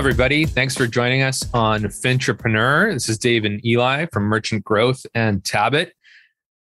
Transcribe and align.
everybody. 0.00 0.46
Thanks 0.46 0.74
for 0.74 0.86
joining 0.86 1.20
us 1.20 1.44
on 1.52 1.82
Fintrepreneur. 1.82 2.90
This 2.94 3.10
is 3.10 3.18
Dave 3.18 3.44
and 3.44 3.62
Eli 3.66 4.06
from 4.10 4.22
Merchant 4.22 4.64
Growth 4.64 5.04
and 5.14 5.44
Tabit. 5.44 5.90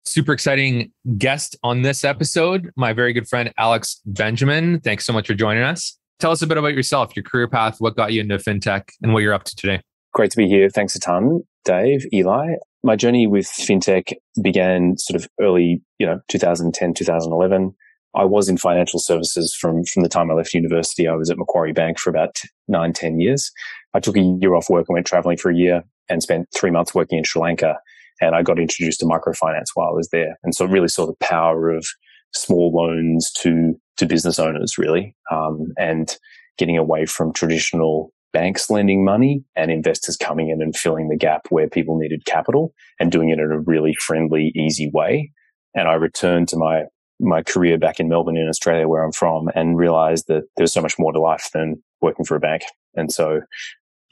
Super 0.05 0.34
exciting 0.34 0.91
guest 1.20 1.55
on 1.62 1.84
this 1.84 2.04
episode, 2.04 2.71
my 2.76 2.94
very 2.94 3.14
good 3.14 3.28
friend 3.28 3.54
Alex 3.60 4.02
Benjamin. 4.07 4.79
Thanks 4.79 5.05
so 5.05 5.14
much 5.14 5.28
for 5.28 5.36
joining 5.36 5.61
us. 5.61 6.00
Tell 6.20 6.32
us 6.32 6.42
a 6.42 6.47
bit 6.47 6.57
about 6.57 6.73
yourself, 6.73 7.15
your 7.15 7.21
career 7.21 7.47
path, 7.47 7.75
what 7.78 7.96
got 7.96 8.11
you 8.11 8.21
into 8.21 8.38
fintech, 8.38 8.89
and 9.04 9.14
what 9.14 9.20
you're 9.20 9.36
up 9.36 9.43
to 9.43 9.56
today. 9.56 9.82
Great 10.15 10.32
to 10.32 10.38
be 10.38 10.47
here. 10.47 10.68
Thanks 10.68 10.96
a 10.96 11.00
ton, 11.00 11.42
Dave, 11.64 12.07
Eli. 12.11 12.56
My 12.83 12.96
journey 12.96 13.28
with 13.28 13.46
fintech 13.46 14.14
began 14.42 14.97
sort 14.97 15.21
of 15.21 15.29
early, 15.39 15.83
you 16.00 16.07
know, 16.07 16.19
2010, 16.29 16.96
2011. 16.96 17.75
I 18.16 18.26
was 18.26 18.50
in 18.50 18.58
financial 18.58 19.00
services 19.00 19.56
from, 19.56 19.84
from 19.84 20.04
the 20.04 20.10
time 20.10 20.32
I 20.32 20.34
left 20.34 20.54
university. 20.54 21.07
I 21.07 21.15
was 21.15 21.29
at 21.29 21.38
Macquarie 21.38 21.74
Bank 21.74 22.00
for 22.00 22.10
about 22.10 22.38
nine, 22.68 22.93
10 22.93 23.20
years. 23.20 23.52
I 23.93 24.00
took 24.00 24.18
a 24.18 24.21
year 24.21 24.56
off 24.56 24.70
work 24.70 24.86
and 24.88 24.96
went 24.96 25.07
traveling 25.07 25.38
for 25.38 25.52
a 25.52 25.56
year 25.56 25.84
and 26.10 26.24
spent 26.24 26.48
three 26.56 26.71
months 26.71 26.96
working 26.96 27.18
in 27.18 27.24
Sri 27.24 27.42
Lanka. 27.42 27.78
And 28.21 28.36
I 28.36 28.42
got 28.42 28.60
introduced 28.60 29.00
to 29.01 29.06
microfinance 29.06 29.68
while 29.75 29.89
I 29.89 29.93
was 29.93 30.10
there. 30.10 30.38
And 30.43 30.56
so 30.56 30.65
really 30.65 30.88
saw 30.88 31.06
the 31.06 31.15
power 31.20 31.70
of 31.70 31.86
small 32.34 32.72
loans 32.73 33.31
to, 33.39 33.80
to 33.98 34.06
business 34.06 34.39
owners, 34.39 34.78
really, 34.78 35.16
um, 35.31 35.73
and 35.78 36.17
getting 36.58 36.78
away 36.78 37.06
from 37.06 37.34
traditional 37.34 38.12
banks 38.34 38.70
lending 38.70 39.06
money 39.06 39.44
and 39.56 39.72
investors 39.72 40.17
coming 40.17 40.50
in 40.50 40.62
and 40.62 40.76
filling 40.76 41.09
the 41.09 41.17
gap 41.17 41.48
where 41.50 41.67
people 41.67 41.98
needed 41.98 42.26
capital 42.26 42.73
and 43.00 43.12
doing 43.12 43.30
it 43.30 43.39
in 43.39 43.52
a 43.52 43.59
really 43.59 43.94
friendly, 43.95 44.52
easy 44.56 44.89
way. 44.94 45.31
And 45.76 45.88
I 45.88 45.94
returned 45.94 46.48
to 46.50 46.58
my 46.58 46.84
my 47.20 47.42
career 47.42 47.78
back 47.78 48.00
in 48.00 48.09
Melbourne 48.09 48.38
in 48.38 48.48
Australia, 48.48 48.88
where 48.88 49.03
I'm 49.03 49.12
from, 49.12 49.50
and 49.56 49.78
realized 49.78 50.28
that 50.28 50.44
there's 50.56 50.73
so 50.73 50.81
much 50.81 51.00
more 51.00 51.12
to 51.12 51.20
life 51.20 51.50
than 51.54 51.82
working 52.02 52.26
for 52.26 52.36
a 52.36 52.40
bank. 52.40 52.64
And 52.96 53.12
so 53.12 53.42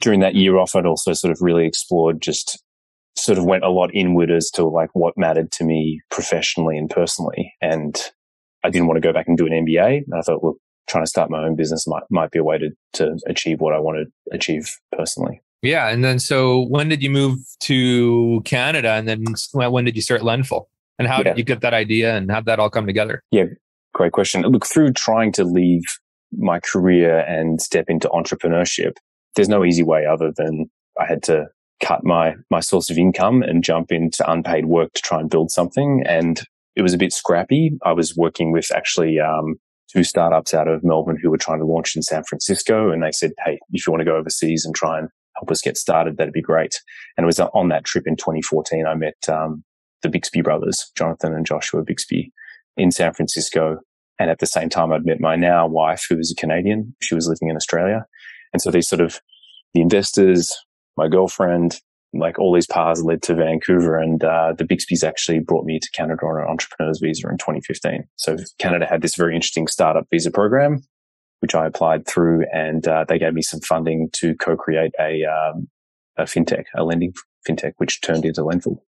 during 0.00 0.20
that 0.20 0.34
year 0.34 0.56
off, 0.58 0.74
I'd 0.74 0.86
also 0.86 1.12
sort 1.12 1.32
of 1.32 1.38
really 1.40 1.66
explored 1.66 2.20
just 2.20 2.62
sort 3.16 3.38
of 3.38 3.44
went 3.44 3.64
a 3.64 3.70
lot 3.70 3.90
inward 3.94 4.30
as 4.30 4.50
to 4.50 4.64
like 4.64 4.90
what 4.92 5.16
mattered 5.16 5.50
to 5.50 5.64
me 5.64 6.00
professionally 6.10 6.76
and 6.76 6.90
personally. 6.90 7.54
And 7.62 7.96
I 8.62 8.70
didn't 8.70 8.88
want 8.88 8.96
to 8.96 9.06
go 9.06 9.12
back 9.12 9.26
and 9.26 9.38
do 9.38 9.46
an 9.46 9.52
MBA. 9.52 10.02
I 10.14 10.20
thought, 10.20 10.42
well, 10.42 10.56
trying 10.86 11.04
to 11.04 11.08
start 11.08 11.30
my 11.30 11.42
own 11.42 11.56
business 11.56 11.86
might, 11.86 12.02
might 12.10 12.30
be 12.30 12.38
a 12.38 12.44
way 12.44 12.58
to, 12.58 12.70
to 12.94 13.18
achieve 13.26 13.60
what 13.60 13.72
I 13.72 13.78
want 13.78 13.98
to 13.98 14.34
achieve 14.34 14.76
personally. 14.92 15.40
Yeah. 15.62 15.88
And 15.88 16.04
then, 16.04 16.18
so 16.18 16.66
when 16.66 16.88
did 16.88 17.02
you 17.02 17.10
move 17.10 17.38
to 17.60 18.42
Canada? 18.44 18.90
And 18.90 19.08
then 19.08 19.24
when 19.52 19.84
did 19.84 19.96
you 19.96 20.02
start 20.02 20.22
Lendful? 20.22 20.68
And 20.98 21.08
how 21.08 21.18
yeah. 21.18 21.24
did 21.24 21.38
you 21.38 21.44
get 21.44 21.60
that 21.60 21.74
idea 21.74 22.16
and 22.16 22.30
how 22.30 22.40
did 22.40 22.46
that 22.46 22.58
all 22.58 22.70
come 22.70 22.86
together? 22.86 23.22
Yeah, 23.30 23.44
great 23.92 24.12
question. 24.12 24.42
Look, 24.42 24.66
through 24.66 24.92
trying 24.92 25.32
to 25.32 25.44
leave 25.44 25.82
my 26.32 26.60
career 26.60 27.20
and 27.20 27.60
step 27.60 27.86
into 27.88 28.08
entrepreneurship, 28.08 28.92
there's 29.34 29.48
no 29.48 29.64
easy 29.64 29.82
way 29.82 30.06
other 30.06 30.32
than 30.34 30.70
I 30.98 31.06
had 31.06 31.22
to 31.24 31.46
cut 31.82 32.04
my 32.04 32.34
my 32.50 32.60
source 32.60 32.88
of 32.88 32.98
income 32.98 33.42
and 33.42 33.62
jump 33.62 33.92
into 33.92 34.28
unpaid 34.30 34.66
work 34.66 34.92
to 34.94 35.02
try 35.02 35.20
and 35.20 35.30
build 35.30 35.50
something. 35.50 36.02
And 36.06 36.40
it 36.74 36.82
was 36.82 36.94
a 36.94 36.98
bit 36.98 37.12
scrappy. 37.12 37.72
I 37.84 37.92
was 37.92 38.16
working 38.16 38.52
with 38.52 38.70
actually 38.74 39.18
um, 39.20 39.56
two 39.92 40.04
startups 40.04 40.54
out 40.54 40.68
of 40.68 40.84
Melbourne 40.84 41.18
who 41.22 41.30
were 41.30 41.38
trying 41.38 41.58
to 41.60 41.66
launch 41.66 41.96
in 41.96 42.02
San 42.02 42.24
Francisco, 42.24 42.90
and 42.90 43.02
they 43.02 43.12
said, 43.12 43.32
"Hey, 43.44 43.58
if 43.72 43.86
you 43.86 43.92
want 43.92 44.00
to 44.00 44.06
go 44.06 44.16
overseas 44.16 44.64
and 44.64 44.74
try 44.74 44.98
and 44.98 45.08
help 45.36 45.50
us 45.50 45.60
get 45.60 45.76
started, 45.76 46.16
that'd 46.16 46.32
be 46.32 46.42
great." 46.42 46.80
And 47.16 47.24
it 47.24 47.26
was 47.26 47.40
on 47.40 47.68
that 47.68 47.84
trip 47.84 48.04
in 48.06 48.16
2014 48.16 48.86
I 48.86 48.94
met 48.94 49.28
um, 49.28 49.64
the 50.06 50.10
Bixby 50.10 50.40
brothers, 50.40 50.90
Jonathan 50.94 51.34
and 51.34 51.44
Joshua 51.44 51.82
Bixby, 51.82 52.32
in 52.76 52.92
San 52.92 53.12
Francisco. 53.12 53.78
And 54.18 54.30
at 54.30 54.38
the 54.38 54.46
same 54.46 54.68
time, 54.68 54.92
I'd 54.92 55.04
met 55.04 55.20
my 55.20 55.36
now 55.36 55.66
wife, 55.66 56.06
who 56.08 56.16
was 56.16 56.30
a 56.30 56.34
Canadian. 56.34 56.94
She 57.02 57.14
was 57.14 57.28
living 57.28 57.48
in 57.48 57.56
Australia. 57.56 58.06
And 58.52 58.62
so 58.62 58.70
these 58.70 58.88
sort 58.88 59.00
of 59.00 59.20
the 59.74 59.80
investors, 59.80 60.54
my 60.96 61.08
girlfriend, 61.08 61.80
like 62.14 62.38
all 62.38 62.54
these 62.54 62.68
paths 62.68 63.02
led 63.02 63.20
to 63.22 63.34
Vancouver. 63.34 63.98
And 63.98 64.22
uh, 64.22 64.54
the 64.56 64.64
Bixby's 64.64 65.04
actually 65.04 65.40
brought 65.40 65.66
me 65.66 65.78
to 65.78 65.90
Canada 65.92 66.24
on 66.24 66.40
an 66.40 66.48
entrepreneur's 66.48 67.00
visa 67.00 67.28
in 67.28 67.36
2015. 67.36 68.04
So 68.16 68.36
Canada 68.58 68.86
had 68.86 69.02
this 69.02 69.16
very 69.16 69.34
interesting 69.34 69.66
startup 69.66 70.06
visa 70.10 70.30
program, 70.30 70.82
which 71.40 71.54
I 71.54 71.66
applied 71.66 72.06
through, 72.06 72.46
and 72.52 72.86
uh, 72.86 73.04
they 73.06 73.18
gave 73.18 73.34
me 73.34 73.42
some 73.42 73.60
funding 73.60 74.08
to 74.14 74.34
co-create 74.36 74.92
a 75.00 75.24
um, 75.24 75.68
a 76.16 76.22
fintech, 76.22 76.64
a 76.74 76.84
lending 76.84 77.12
fintech, 77.46 77.72
which 77.76 78.00
turned 78.00 78.24
into 78.24 78.42
Lendful. 78.42 78.85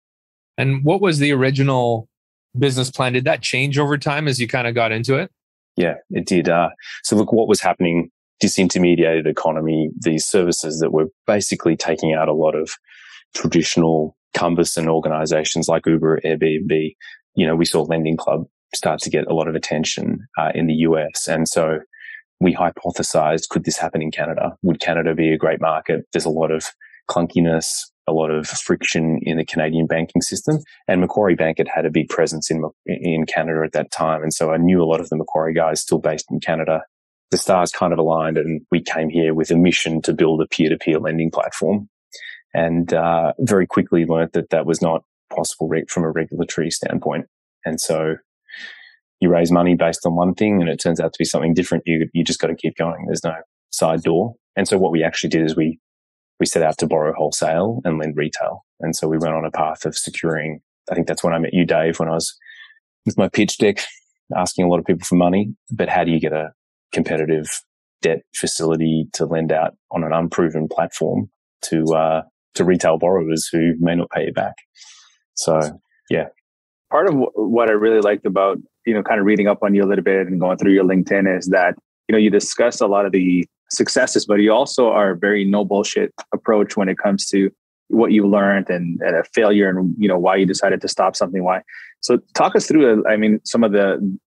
And 0.58 0.84
what 0.84 1.00
was 1.00 1.18
the 1.18 1.32
original 1.32 2.08
business 2.58 2.90
plan? 2.90 3.12
Did 3.12 3.24
that 3.24 3.42
change 3.42 3.78
over 3.78 3.96
time 3.98 4.28
as 4.28 4.40
you 4.40 4.48
kind 4.48 4.66
of 4.66 4.74
got 4.74 4.92
into 4.92 5.16
it? 5.16 5.30
Yeah, 5.76 5.94
it 6.10 6.26
did. 6.26 6.48
Uh, 6.48 6.70
so 7.02 7.16
look, 7.16 7.32
what 7.32 7.48
was 7.48 7.60
happening, 7.60 8.10
disintermediated 8.42 9.26
economy, 9.26 9.90
these 9.98 10.26
services 10.26 10.80
that 10.80 10.92
were 10.92 11.06
basically 11.26 11.76
taking 11.76 12.12
out 12.12 12.28
a 12.28 12.34
lot 12.34 12.54
of 12.54 12.72
traditional 13.34 14.16
cumbersome 14.34 14.88
organizations 14.88 15.68
like 15.68 15.86
Uber, 15.86 16.20
Airbnb. 16.24 16.94
You 17.34 17.46
know, 17.46 17.56
we 17.56 17.64
saw 17.64 17.82
Lending 17.82 18.16
Club 18.16 18.44
start 18.74 19.00
to 19.00 19.10
get 19.10 19.26
a 19.26 19.34
lot 19.34 19.48
of 19.48 19.54
attention 19.54 20.26
uh, 20.38 20.50
in 20.54 20.66
the 20.66 20.74
US. 20.74 21.28
And 21.28 21.48
so 21.48 21.80
we 22.40 22.54
hypothesized, 22.54 23.48
could 23.48 23.64
this 23.64 23.78
happen 23.78 24.02
in 24.02 24.10
Canada? 24.10 24.56
Would 24.62 24.80
Canada 24.80 25.14
be 25.14 25.32
a 25.32 25.38
great 25.38 25.60
market? 25.60 26.06
There's 26.12 26.24
a 26.24 26.30
lot 26.30 26.50
of 26.50 26.66
clunkiness, 27.08 27.84
a 28.06 28.12
lot 28.12 28.30
of 28.30 28.46
friction 28.46 29.20
in 29.22 29.38
the 29.38 29.44
Canadian 29.44 29.86
banking 29.86 30.22
system. 30.22 30.58
And 30.88 31.00
Macquarie 31.00 31.34
Bank 31.34 31.58
had 31.58 31.68
had 31.68 31.86
a 31.86 31.90
big 31.90 32.08
presence 32.08 32.50
in, 32.50 32.64
in 32.86 33.26
Canada 33.26 33.62
at 33.64 33.72
that 33.72 33.90
time. 33.90 34.22
And 34.22 34.32
so 34.32 34.50
I 34.50 34.56
knew 34.56 34.82
a 34.82 34.86
lot 34.86 35.00
of 35.00 35.08
the 35.08 35.16
Macquarie 35.16 35.54
guys 35.54 35.80
still 35.80 35.98
based 35.98 36.26
in 36.30 36.40
Canada. 36.40 36.82
The 37.30 37.38
stars 37.38 37.70
kind 37.70 37.92
of 37.92 37.98
aligned 37.98 38.38
and 38.38 38.62
we 38.70 38.82
came 38.82 39.08
here 39.08 39.34
with 39.34 39.50
a 39.50 39.56
mission 39.56 40.02
to 40.02 40.12
build 40.12 40.42
a 40.42 40.46
peer 40.46 40.68
to 40.68 40.76
peer 40.76 40.98
lending 40.98 41.30
platform. 41.30 41.88
And 42.54 42.92
uh, 42.92 43.32
very 43.38 43.66
quickly 43.66 44.04
learned 44.04 44.32
that 44.32 44.50
that 44.50 44.66
was 44.66 44.82
not 44.82 45.04
possible 45.34 45.70
from 45.88 46.04
a 46.04 46.10
regulatory 46.10 46.70
standpoint. 46.70 47.26
And 47.64 47.80
so 47.80 48.16
you 49.20 49.30
raise 49.30 49.50
money 49.50 49.74
based 49.74 50.04
on 50.04 50.16
one 50.16 50.34
thing 50.34 50.60
and 50.60 50.68
it 50.68 50.80
turns 50.80 51.00
out 51.00 51.12
to 51.12 51.18
be 51.18 51.24
something 51.24 51.54
different. 51.54 51.84
You, 51.86 52.08
you 52.12 52.24
just 52.24 52.40
got 52.40 52.48
to 52.48 52.56
keep 52.56 52.76
going. 52.76 53.06
There's 53.06 53.24
no 53.24 53.36
side 53.70 54.02
door. 54.02 54.34
And 54.56 54.68
so 54.68 54.76
what 54.76 54.92
we 54.92 55.02
actually 55.02 55.30
did 55.30 55.46
is 55.46 55.56
we 55.56 55.78
we 56.42 56.46
set 56.46 56.64
out 56.64 56.76
to 56.76 56.88
borrow 56.88 57.14
wholesale 57.14 57.80
and 57.84 57.98
lend 57.98 58.16
retail. 58.16 58.64
And 58.80 58.96
so 58.96 59.06
we 59.06 59.16
went 59.16 59.32
on 59.32 59.44
a 59.44 59.50
path 59.52 59.84
of 59.84 59.96
securing. 59.96 60.60
I 60.90 60.94
think 60.96 61.06
that's 61.06 61.22
when 61.22 61.32
I 61.32 61.38
met 61.38 61.54
you, 61.54 61.64
Dave, 61.64 62.00
when 62.00 62.08
I 62.08 62.14
was 62.14 62.36
with 63.06 63.16
my 63.16 63.28
pitch 63.28 63.58
deck 63.58 63.78
asking 64.36 64.64
a 64.64 64.68
lot 64.68 64.80
of 64.80 64.84
people 64.84 65.04
for 65.04 65.14
money. 65.14 65.54
But 65.70 65.88
how 65.88 66.02
do 66.02 66.10
you 66.10 66.18
get 66.18 66.32
a 66.32 66.50
competitive 66.92 67.46
debt 68.00 68.22
facility 68.34 69.06
to 69.12 69.24
lend 69.24 69.52
out 69.52 69.76
on 69.92 70.02
an 70.02 70.12
unproven 70.12 70.66
platform 70.66 71.30
to 71.66 71.84
uh, 71.94 72.22
to 72.56 72.64
retail 72.64 72.98
borrowers 72.98 73.48
who 73.52 73.74
may 73.78 73.94
not 73.94 74.10
pay 74.10 74.26
you 74.26 74.32
back? 74.32 74.54
So 75.34 75.60
yeah. 76.10 76.26
Part 76.90 77.06
of 77.06 77.14
what 77.36 77.68
I 77.68 77.72
really 77.74 78.00
liked 78.00 78.26
about 78.26 78.58
you 78.84 78.94
know 78.94 79.04
kind 79.04 79.20
of 79.20 79.26
reading 79.26 79.46
up 79.46 79.62
on 79.62 79.76
you 79.76 79.84
a 79.84 79.86
little 79.86 80.02
bit 80.02 80.26
and 80.26 80.40
going 80.40 80.58
through 80.58 80.72
your 80.72 80.82
LinkedIn 80.82 81.38
is 81.38 81.46
that 81.50 81.76
you 82.08 82.14
know 82.14 82.18
you 82.18 82.30
discuss 82.30 82.80
a 82.80 82.88
lot 82.88 83.06
of 83.06 83.12
the 83.12 83.46
successes, 83.72 84.26
but 84.26 84.34
you 84.40 84.52
also 84.52 84.88
are 84.88 85.14
very 85.14 85.44
no 85.44 85.64
bullshit 85.64 86.12
approach 86.32 86.76
when 86.76 86.88
it 86.88 86.98
comes 86.98 87.26
to 87.26 87.50
what 87.88 88.12
you 88.12 88.26
learned 88.26 88.70
and, 88.70 89.00
and, 89.02 89.16
a 89.16 89.24
failure 89.34 89.68
and 89.68 89.94
you 89.98 90.08
know 90.08 90.18
why 90.18 90.34
you 90.36 90.46
decided 90.46 90.80
to 90.80 90.88
stop 90.88 91.14
something 91.14 91.44
why. 91.44 91.62
So 92.00 92.18
talk 92.34 92.56
us 92.56 92.66
through 92.66 93.06
i 93.06 93.16
mean 93.16 93.40
some 93.44 93.62
of 93.62 93.72
the 93.72 93.86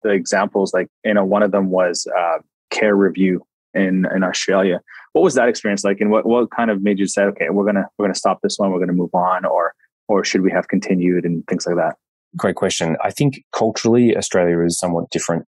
the 0.04 0.10
examples 0.10 0.74
like 0.74 0.88
you 1.06 1.14
know 1.14 1.26
one 1.26 1.44
of 1.44 1.52
them 1.52 1.70
was 1.70 2.08
uh, 2.18 2.40
care 2.70 2.96
review 2.96 3.46
in 3.74 4.06
in 4.16 4.24
australia. 4.24 4.82
What 5.14 5.24
was 5.24 5.34
that 5.36 5.50
experience 5.50 5.84
like? 5.84 6.00
And 6.02 6.12
what, 6.12 6.26
what 6.26 6.52
kind 6.52 6.70
of 6.70 6.82
made 6.82 7.00
you 7.00 7.08
say 7.08 7.24
okay 7.24 7.48
we're 7.50 7.66
gonna 7.66 7.86
we're 7.98 8.06
gonna 8.06 8.16
stop 8.16 8.40
this 8.42 8.58
one 8.58 8.72
we're 8.72 8.80
gonna 8.80 8.94
move 8.94 9.14
on 9.14 9.46
or 9.46 9.74
or 10.08 10.24
should 10.24 10.42
we 10.42 10.52
have 10.52 10.68
continued 10.68 11.26
and 11.26 11.46
things 11.48 11.68
like 11.68 11.76
that? 11.76 11.96
Great 12.36 12.56
question. 12.56 12.96
I 13.04 13.12
think 13.12 13.44
culturally 13.52 14.16
australia 14.16 14.60
is 14.62 14.78
somewhat 14.78 15.10
different. 15.10 15.46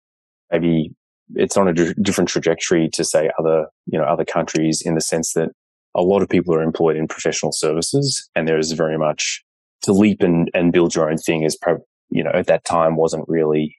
Maybe 0.52 0.96
it's 1.36 1.58
on 1.58 1.68
a 1.68 1.74
d- 1.74 1.94
different 2.02 2.30
trajectory 2.30 2.90
to 2.94 3.04
say 3.04 3.30
other, 3.40 3.68
you 3.86 3.98
know, 3.98 4.06
other 4.06 4.26
countries 4.26 4.82
in 4.86 4.96
the 4.96 5.02
sense 5.02 5.34
that 5.34 5.50
a 5.96 6.02
lot 6.02 6.22
of 6.22 6.30
people 6.30 6.54
are 6.54 6.62
employed 6.62 6.96
in 6.96 7.08
professional 7.08 7.52
services 7.52 8.30
and 8.36 8.48
there 8.48 8.60
is 8.60 8.72
very 8.72 8.98
much 8.98 9.44
to 9.82 9.92
leap 9.94 10.22
and, 10.22 10.50
and 10.54 10.72
build 10.72 10.96
your 10.96 11.10
own 11.10 11.18
thing 11.18 11.44
is, 11.44 11.58
you 12.10 12.24
know, 12.24 12.32
at 12.34 12.48
that 12.48 12.66
time 12.66 12.96
wasn't 12.96 13.28
really 13.28 13.76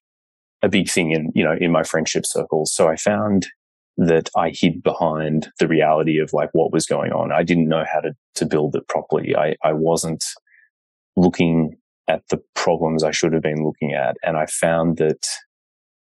a 0.63 0.69
big 0.69 0.91
thing 0.91 1.13
in, 1.13 1.31
you 1.35 1.45
know, 1.45 1.57
in 1.59 1.71
my 1.71 1.83
friendship 1.83 2.25
circles. 2.27 2.73
So 2.73 2.89
I 2.89 2.97
found 2.97 3.47
that 3.97 4.31
I 4.37 4.51
hid 4.51 4.83
behind 4.83 5.49
the 5.59 5.69
reality 5.69 6.19
of 6.19 6.33
like 6.33 6.51
what 6.53 6.73
was 6.73 6.87
going 6.87 7.13
on. 7.13 7.33
I 7.33 7.43
didn't 7.43 7.69
know 7.69 7.85
how 7.93 8.01
to, 8.01 8.13
to 8.37 8.47
build 8.47 8.77
it 8.77 8.87
properly. 8.89 9.35
I, 9.37 9.57
I 9.65 9.73
wasn't 9.73 10.25
looking 11.17 11.77
at 12.07 12.23
the 12.31 12.41
problems 12.55 13.03
I 13.05 13.11
should 13.11 13.33
have 13.33 13.43
been 13.43 13.65
looking 13.65 13.93
at. 13.93 14.17
And 14.23 14.37
I 14.37 14.47
found 14.47 14.99
that 14.99 15.27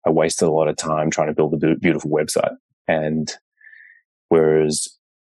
I 0.06 0.10
wasted 0.10 0.48
a 0.48 0.52
lot 0.52 0.68
of 0.68 0.78
time 0.78 1.12
trying 1.12 1.28
to 1.28 1.34
build 1.34 1.54
a 1.54 1.76
beautiful 1.76 2.10
website. 2.12 2.56
And 2.88 3.32
whereas 4.30 4.88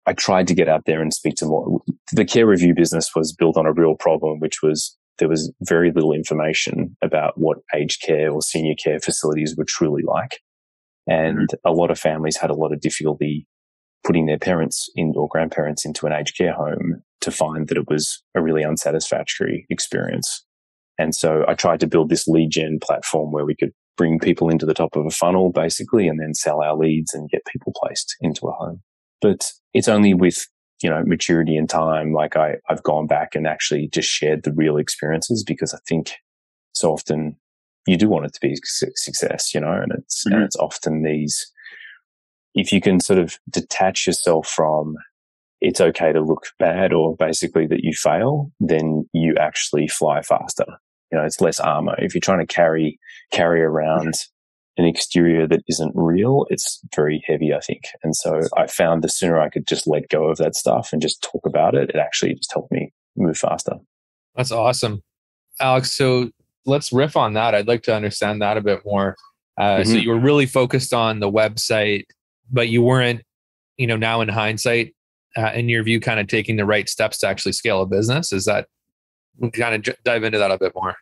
I 0.06 0.12
tried 0.12 0.46
to 0.48 0.54
get 0.54 0.68
out 0.68 0.84
there 0.86 1.00
and 1.00 1.12
speak 1.12 1.36
to 1.36 1.46
more, 1.46 1.80
the 2.12 2.24
care 2.24 2.46
review 2.46 2.74
business 2.74 3.10
was 3.14 3.32
built 3.32 3.56
on 3.56 3.66
a 3.66 3.72
real 3.72 3.94
problem, 3.94 4.40
which 4.40 4.62
was 4.62 4.96
there 5.18 5.28
was 5.28 5.52
very 5.62 5.90
little 5.92 6.12
information 6.12 6.96
about 7.02 7.38
what 7.38 7.58
aged 7.74 8.02
care 8.02 8.30
or 8.30 8.42
senior 8.42 8.74
care 8.74 9.00
facilities 9.00 9.56
were 9.56 9.64
truly 9.64 10.02
like. 10.02 10.40
And 11.06 11.48
mm-hmm. 11.48 11.68
a 11.68 11.72
lot 11.72 11.90
of 11.90 11.98
families 11.98 12.36
had 12.36 12.50
a 12.50 12.54
lot 12.54 12.72
of 12.72 12.80
difficulty 12.80 13.46
putting 14.04 14.26
their 14.26 14.38
parents 14.38 14.88
in 14.94 15.12
or 15.16 15.28
grandparents 15.28 15.84
into 15.84 16.06
an 16.06 16.12
aged 16.12 16.36
care 16.36 16.52
home 16.52 17.02
to 17.20 17.30
find 17.30 17.68
that 17.68 17.78
it 17.78 17.88
was 17.88 18.22
a 18.34 18.42
really 18.42 18.64
unsatisfactory 18.64 19.66
experience. 19.70 20.44
And 20.98 21.14
so 21.14 21.44
I 21.48 21.54
tried 21.54 21.80
to 21.80 21.86
build 21.86 22.08
this 22.08 22.28
lead 22.28 22.50
gen 22.50 22.78
platform 22.80 23.32
where 23.32 23.44
we 23.44 23.56
could 23.56 23.72
bring 23.96 24.18
people 24.18 24.48
into 24.48 24.66
the 24.66 24.74
top 24.74 24.96
of 24.96 25.06
a 25.06 25.10
funnel 25.10 25.50
basically 25.50 26.08
and 26.08 26.20
then 26.20 26.34
sell 26.34 26.62
our 26.62 26.76
leads 26.76 27.14
and 27.14 27.30
get 27.30 27.46
people 27.46 27.72
placed 27.76 28.16
into 28.20 28.46
a 28.46 28.52
home. 28.52 28.82
But 29.20 29.50
it's 29.74 29.88
only 29.88 30.14
with, 30.14 30.46
you 30.82 30.90
know, 30.90 31.02
maturity 31.04 31.56
and 31.56 31.68
time, 31.68 32.12
like 32.12 32.36
I, 32.36 32.56
I've 32.68 32.82
gone 32.82 33.06
back 33.06 33.34
and 33.34 33.46
actually 33.46 33.88
just 33.88 34.08
shared 34.08 34.42
the 34.42 34.52
real 34.52 34.76
experiences 34.76 35.42
because 35.42 35.72
I 35.72 35.78
think 35.88 36.12
so 36.72 36.92
often 36.92 37.36
you 37.86 37.96
do 37.96 38.08
want 38.08 38.26
it 38.26 38.34
to 38.34 38.40
be 38.40 38.56
success, 38.64 39.54
you 39.54 39.60
know, 39.60 39.72
and 39.72 39.92
it's, 39.92 40.24
mm-hmm. 40.24 40.34
and 40.34 40.44
it's 40.44 40.56
often 40.56 41.02
these, 41.02 41.50
if 42.54 42.72
you 42.72 42.80
can 42.80 43.00
sort 43.00 43.18
of 43.18 43.38
detach 43.50 44.06
yourself 44.06 44.48
from 44.48 44.96
it's 45.60 45.80
okay 45.80 46.12
to 46.12 46.20
look 46.20 46.48
bad 46.58 46.92
or 46.92 47.16
basically 47.16 47.66
that 47.66 47.82
you 47.82 47.92
fail, 47.94 48.50
then 48.60 49.08
you 49.12 49.34
actually 49.38 49.88
fly 49.88 50.20
faster. 50.20 50.66
You 51.10 51.18
know, 51.18 51.24
it's 51.24 51.40
less 51.40 51.60
armor. 51.60 51.94
If 51.98 52.14
you're 52.14 52.20
trying 52.20 52.44
to 52.44 52.52
carry, 52.52 52.98
carry 53.32 53.62
around 53.62 54.14
an 54.76 54.84
exterior 54.84 55.46
that 55.46 55.62
isn't 55.68 55.92
real, 55.94 56.46
it's 56.50 56.80
very 56.94 57.22
heavy, 57.26 57.54
I 57.54 57.60
think. 57.60 57.84
And 58.02 58.14
so 58.14 58.42
I 58.56 58.66
found 58.66 59.02
the 59.02 59.08
sooner 59.08 59.40
I 59.40 59.48
could 59.48 59.66
just 59.66 59.86
let 59.86 60.08
go 60.08 60.26
of 60.26 60.36
that 60.38 60.54
stuff 60.54 60.90
and 60.92 61.00
just 61.00 61.22
talk 61.22 61.46
about 61.46 61.74
it, 61.74 61.90
it 61.90 61.96
actually 61.96 62.34
just 62.34 62.52
helped 62.52 62.72
me 62.72 62.92
move 63.16 63.38
faster. 63.38 63.76
That's 64.34 64.52
awesome. 64.52 65.02
Alex, 65.60 65.92
so 65.92 66.30
let's 66.66 66.92
riff 66.92 67.16
on 67.16 67.34
that. 67.34 67.54
I'd 67.54 67.68
like 67.68 67.84
to 67.84 67.94
understand 67.94 68.42
that 68.42 68.58
a 68.58 68.60
bit 68.60 68.82
more. 68.84 69.16
Uh, 69.58 69.78
mm-hmm. 69.78 69.90
So 69.90 69.96
you 69.96 70.10
were 70.10 70.20
really 70.20 70.46
focused 70.46 70.92
on 70.92 71.20
the 71.20 71.30
website, 71.30 72.04
but 72.50 72.68
you 72.68 72.82
weren't, 72.82 73.22
you 73.78 73.86
know, 73.86 73.96
now 73.96 74.20
in 74.20 74.28
hindsight, 74.28 74.94
uh, 75.36 75.52
in 75.54 75.68
your 75.70 75.82
view, 75.82 76.00
kind 76.00 76.20
of 76.20 76.26
taking 76.26 76.56
the 76.56 76.66
right 76.66 76.88
steps 76.88 77.18
to 77.18 77.28
actually 77.28 77.52
scale 77.52 77.80
a 77.80 77.86
business? 77.86 78.32
Is 78.32 78.44
that 78.44 78.68
kind 79.52 79.86
of 79.86 79.96
dive 80.04 80.24
into 80.24 80.38
that 80.38 80.50
a 80.50 80.58
bit 80.58 80.72
more? 80.74 80.96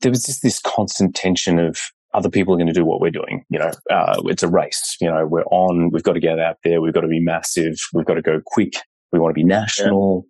There 0.00 0.10
was 0.10 0.24
just 0.24 0.42
this 0.42 0.60
constant 0.60 1.14
tension 1.14 1.58
of 1.58 1.78
other 2.14 2.30
people 2.30 2.54
are 2.54 2.56
going 2.56 2.68
to 2.68 2.72
do 2.72 2.84
what 2.84 3.00
we're 3.00 3.10
doing. 3.10 3.44
You 3.50 3.58
know, 3.58 3.72
uh, 3.90 4.22
it's 4.26 4.42
a 4.42 4.48
race. 4.48 4.96
You 5.00 5.08
know, 5.08 5.26
we're 5.26 5.44
on. 5.44 5.90
We've 5.92 6.02
got 6.02 6.14
to 6.14 6.20
get 6.20 6.38
out 6.38 6.56
there. 6.64 6.80
We've 6.80 6.94
got 6.94 7.02
to 7.02 7.08
be 7.08 7.20
massive. 7.20 7.76
We've 7.92 8.06
got 8.06 8.14
to 8.14 8.22
go 8.22 8.40
quick. 8.44 8.74
We 9.12 9.18
want 9.18 9.30
to 9.30 9.40
be 9.40 9.44
national. 9.44 10.26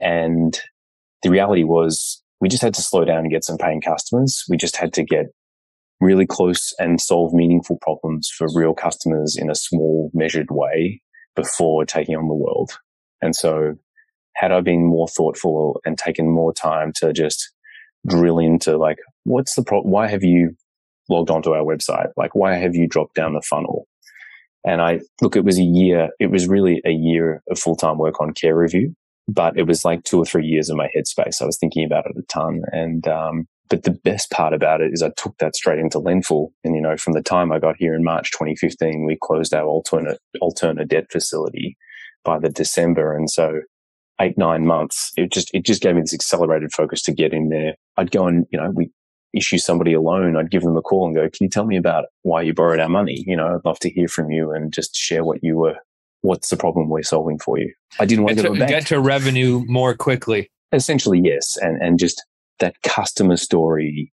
Yeah. 0.00 0.24
And 0.24 0.60
the 1.22 1.30
reality 1.30 1.64
was, 1.64 2.22
we 2.40 2.48
just 2.48 2.62
had 2.62 2.74
to 2.74 2.82
slow 2.82 3.04
down 3.04 3.20
and 3.20 3.30
get 3.30 3.44
some 3.44 3.58
paying 3.58 3.80
customers. 3.80 4.44
We 4.48 4.56
just 4.56 4.76
had 4.76 4.92
to 4.94 5.04
get 5.04 5.26
really 6.00 6.26
close 6.26 6.74
and 6.78 7.00
solve 7.00 7.32
meaningful 7.32 7.78
problems 7.80 8.28
for 8.36 8.48
real 8.54 8.74
customers 8.74 9.36
in 9.38 9.50
a 9.50 9.54
small, 9.54 10.10
measured 10.12 10.48
way 10.50 11.00
before 11.36 11.84
taking 11.84 12.16
on 12.16 12.26
the 12.26 12.34
world. 12.34 12.72
And 13.22 13.36
so 13.36 13.74
had 14.34 14.52
I 14.52 14.60
been 14.60 14.84
more 14.84 15.08
thoughtful 15.08 15.80
and 15.84 15.98
taken 15.98 16.28
more 16.28 16.52
time 16.52 16.92
to 16.96 17.12
just 17.12 17.52
drill 18.06 18.38
into 18.38 18.76
like, 18.76 18.98
what's 19.24 19.54
the 19.54 19.62
problem? 19.62 19.92
Why 19.92 20.08
have 20.08 20.24
you 20.24 20.56
logged 21.08 21.30
onto 21.30 21.52
our 21.52 21.64
website? 21.64 22.08
Like, 22.16 22.34
why 22.34 22.54
have 22.54 22.74
you 22.74 22.86
dropped 22.86 23.14
down 23.14 23.34
the 23.34 23.42
funnel? 23.42 23.86
And 24.64 24.80
I 24.80 25.00
look, 25.20 25.36
it 25.36 25.44
was 25.44 25.58
a 25.58 25.64
year, 25.64 26.10
it 26.20 26.30
was 26.30 26.48
really 26.48 26.80
a 26.84 26.92
year 26.92 27.42
of 27.50 27.58
full 27.58 27.76
time 27.76 27.98
work 27.98 28.20
on 28.20 28.32
care 28.32 28.56
review, 28.56 28.94
but 29.28 29.58
it 29.58 29.66
was 29.66 29.84
like 29.84 30.04
two 30.04 30.18
or 30.18 30.24
three 30.24 30.46
years 30.46 30.68
in 30.68 30.76
my 30.76 30.88
headspace. 30.96 31.42
I 31.42 31.46
was 31.46 31.58
thinking 31.58 31.84
about 31.84 32.06
it 32.06 32.16
a 32.16 32.22
ton. 32.22 32.62
And, 32.72 33.06
um, 33.08 33.46
but 33.68 33.84
the 33.84 33.90
best 33.90 34.30
part 34.30 34.52
about 34.52 34.80
it 34.80 34.92
is 34.92 35.02
I 35.02 35.10
took 35.16 35.36
that 35.38 35.56
straight 35.56 35.78
into 35.78 35.98
Lendful. 35.98 36.52
And, 36.62 36.74
you 36.74 36.80
know, 36.80 36.96
from 36.96 37.14
the 37.14 37.22
time 37.22 37.50
I 37.50 37.58
got 37.58 37.76
here 37.78 37.94
in 37.94 38.04
March 38.04 38.30
2015, 38.32 39.04
we 39.06 39.18
closed 39.20 39.54
our 39.54 39.64
Alterna, 39.64 40.16
Alterna 40.42 40.86
debt 40.86 41.06
facility 41.10 41.76
by 42.24 42.38
the 42.38 42.50
December. 42.50 43.16
And 43.16 43.30
so 43.30 43.62
eight, 44.20 44.38
nine 44.38 44.66
months, 44.66 45.12
it 45.16 45.32
just, 45.32 45.50
it 45.54 45.64
just 45.64 45.82
gave 45.82 45.94
me 45.94 46.00
this 46.00 46.14
accelerated 46.14 46.72
focus 46.72 47.02
to 47.02 47.12
get 47.12 47.32
in 47.32 47.48
there. 47.48 47.74
I'd 47.96 48.10
go 48.10 48.26
and, 48.26 48.46
you 48.50 48.58
know, 48.58 48.70
we 48.70 48.90
issue 49.34 49.58
somebody 49.58 49.94
a 49.94 50.00
loan. 50.00 50.36
I'd 50.36 50.50
give 50.50 50.62
them 50.62 50.76
a 50.76 50.82
call 50.82 51.06
and 51.06 51.14
go, 51.14 51.22
can 51.22 51.44
you 51.44 51.48
tell 51.48 51.64
me 51.64 51.76
about 51.76 52.04
why 52.22 52.42
you 52.42 52.52
borrowed 52.52 52.80
our 52.80 52.88
money? 52.88 53.24
You 53.26 53.36
know, 53.36 53.54
I'd 53.54 53.64
love 53.64 53.78
to 53.80 53.90
hear 53.90 54.08
from 54.08 54.30
you 54.30 54.52
and 54.52 54.72
just 54.72 54.94
share 54.94 55.24
what 55.24 55.42
you 55.42 55.56
were, 55.56 55.76
what's 56.20 56.50
the 56.50 56.56
problem 56.56 56.88
we're 56.88 57.02
solving 57.02 57.38
for 57.38 57.58
you. 57.58 57.72
I 57.98 58.04
didn't 58.04 58.24
want 58.24 58.36
get 58.36 58.42
to, 58.42 58.58
to 58.58 58.66
get 58.66 58.86
to 58.88 59.00
revenue 59.00 59.64
more 59.66 59.94
quickly. 59.94 60.50
Essentially, 60.72 61.20
yes. 61.22 61.56
And, 61.56 61.82
and 61.82 61.98
just 61.98 62.22
that 62.60 62.80
customer 62.82 63.36
story 63.36 64.12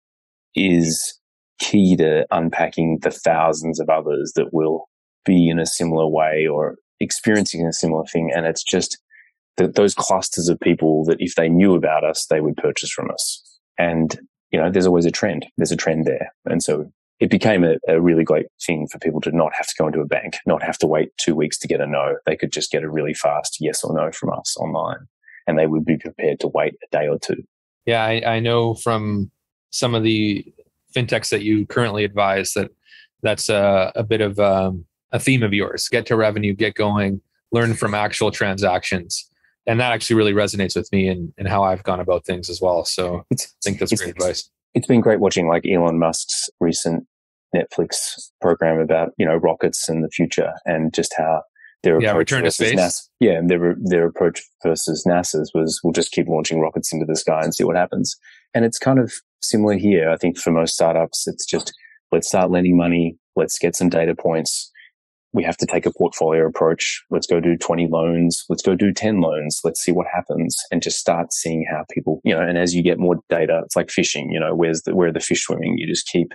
is 0.54 1.18
key 1.58 1.96
to 1.96 2.26
unpacking 2.30 2.98
the 3.02 3.10
thousands 3.10 3.80
of 3.80 3.88
others 3.88 4.32
that 4.36 4.52
will 4.52 4.88
be 5.24 5.48
in 5.48 5.58
a 5.58 5.66
similar 5.66 6.06
way 6.06 6.46
or 6.46 6.76
experiencing 7.00 7.66
a 7.66 7.72
similar 7.72 8.04
thing. 8.04 8.30
And 8.34 8.46
it's 8.46 8.62
just 8.62 8.98
that 9.56 9.74
those 9.74 9.94
clusters 9.94 10.48
of 10.48 10.60
people 10.60 11.04
that 11.04 11.20
if 11.20 11.34
they 11.34 11.48
knew 11.48 11.74
about 11.74 12.04
us, 12.04 12.26
they 12.26 12.40
would 12.40 12.56
purchase 12.56 12.90
from 12.90 13.10
us. 13.10 13.42
And, 13.78 14.18
you 14.50 14.60
know, 14.60 14.70
there's 14.70 14.86
always 14.86 15.06
a 15.06 15.10
trend. 15.10 15.46
There's 15.56 15.72
a 15.72 15.76
trend 15.76 16.04
there. 16.04 16.32
And 16.44 16.62
so 16.62 16.90
it 17.20 17.30
became 17.30 17.64
a, 17.64 17.76
a, 17.88 18.00
really 18.00 18.24
great 18.24 18.46
thing 18.64 18.86
for 18.88 18.98
people 18.98 19.20
to 19.22 19.34
not 19.34 19.54
have 19.54 19.66
to 19.66 19.74
go 19.78 19.86
into 19.86 20.00
a 20.00 20.06
bank, 20.06 20.36
not 20.46 20.62
have 20.62 20.76
to 20.78 20.86
wait 20.86 21.16
two 21.16 21.34
weeks 21.34 21.58
to 21.58 21.68
get 21.68 21.80
a 21.80 21.86
no. 21.86 22.16
They 22.26 22.36
could 22.36 22.52
just 22.52 22.70
get 22.70 22.82
a 22.82 22.90
really 22.90 23.14
fast 23.14 23.56
yes 23.60 23.82
or 23.82 23.94
no 23.94 24.12
from 24.12 24.30
us 24.32 24.56
online 24.58 25.06
and 25.46 25.58
they 25.58 25.66
would 25.66 25.84
be 25.84 25.96
prepared 25.96 26.40
to 26.40 26.48
wait 26.48 26.74
a 26.82 26.96
day 26.96 27.08
or 27.08 27.18
two. 27.18 27.42
Yeah, 27.86 28.04
I, 28.04 28.22
I 28.26 28.40
know 28.40 28.74
from 28.74 29.30
some 29.70 29.94
of 29.94 30.02
the 30.02 30.44
fintechs 30.94 31.30
that 31.30 31.42
you 31.42 31.66
currently 31.66 32.04
advise 32.04 32.52
that 32.54 32.70
that's 33.22 33.48
a, 33.48 33.92
a 33.94 34.02
bit 34.02 34.20
of 34.20 34.38
um, 34.38 34.84
a 35.12 35.18
theme 35.18 35.42
of 35.42 35.52
yours. 35.52 35.88
Get 35.88 36.06
to 36.06 36.16
revenue, 36.16 36.54
get 36.54 36.74
going, 36.74 37.20
learn 37.52 37.74
from 37.74 37.94
actual 37.94 38.30
transactions. 38.30 39.30
And 39.66 39.80
that 39.80 39.92
actually 39.92 40.16
really 40.16 40.32
resonates 40.32 40.76
with 40.76 40.90
me 40.92 41.08
and, 41.08 41.32
and 41.36 41.48
how 41.48 41.62
I've 41.62 41.82
gone 41.82 42.00
about 42.00 42.24
things 42.24 42.48
as 42.48 42.60
well. 42.60 42.84
So 42.84 43.24
I 43.32 43.36
think 43.62 43.78
that's 43.78 43.92
great 43.92 44.10
advice. 44.10 44.48
It's 44.74 44.86
been 44.86 45.00
great 45.00 45.20
watching 45.20 45.48
like 45.48 45.66
Elon 45.66 45.98
Musk's 45.98 46.48
recent 46.60 47.06
Netflix 47.54 48.30
program 48.40 48.78
about, 48.78 49.12
you 49.18 49.26
know, 49.26 49.36
rockets 49.36 49.88
and 49.88 50.04
the 50.04 50.10
future 50.10 50.52
and 50.66 50.92
just 50.94 51.14
how 51.16 51.42
their 51.82 52.00
yeah, 52.00 52.10
approach 52.10 52.30
versus 52.30 52.72
NASA. 52.72 53.08
Yeah, 53.20 53.40
their 53.44 53.76
their 53.78 54.06
approach 54.06 54.42
versus 54.62 55.04
NASA's 55.06 55.52
was 55.54 55.80
we'll 55.82 55.92
just 55.92 56.12
keep 56.12 56.28
launching 56.28 56.60
rockets 56.60 56.92
into 56.92 57.06
the 57.06 57.16
sky 57.16 57.40
and 57.42 57.54
see 57.54 57.64
what 57.64 57.76
happens. 57.76 58.16
And 58.54 58.64
it's 58.64 58.78
kind 58.78 58.98
of 58.98 59.12
similar 59.42 59.74
here. 59.74 60.10
I 60.10 60.16
think 60.16 60.38
for 60.38 60.50
most 60.50 60.74
startups, 60.74 61.26
it's 61.26 61.46
just 61.46 61.72
let's 62.12 62.28
start 62.28 62.50
lending 62.50 62.76
money, 62.76 63.16
let's 63.36 63.58
get 63.58 63.76
some 63.76 63.88
data 63.88 64.14
points. 64.14 64.70
We 65.36 65.44
have 65.44 65.56
to 65.58 65.66
take 65.66 65.86
a 65.86 65.92
portfolio 65.92 66.46
approach. 66.46 67.04
Let's 67.10 67.26
go 67.26 67.38
do 67.40 67.56
20 67.56 67.86
loans. 67.88 68.44
Let's 68.48 68.62
go 68.62 68.74
do 68.74 68.92
10 68.92 69.20
loans. 69.20 69.60
Let's 69.62 69.80
see 69.80 69.92
what 69.92 70.06
happens 70.12 70.56
and 70.72 70.82
just 70.82 70.98
start 70.98 71.32
seeing 71.32 71.66
how 71.70 71.84
people, 71.90 72.20
you 72.24 72.34
know, 72.34 72.40
and 72.40 72.58
as 72.58 72.74
you 72.74 72.82
get 72.82 72.98
more 72.98 73.16
data, 73.28 73.60
it's 73.64 73.76
like 73.76 73.90
fishing, 73.90 74.30
you 74.32 74.40
know, 74.40 74.54
where's 74.54 74.82
the, 74.82 74.96
where 74.96 75.08
are 75.08 75.12
the 75.12 75.20
fish 75.20 75.42
swimming? 75.42 75.76
You 75.78 75.86
just 75.86 76.08
keep 76.08 76.32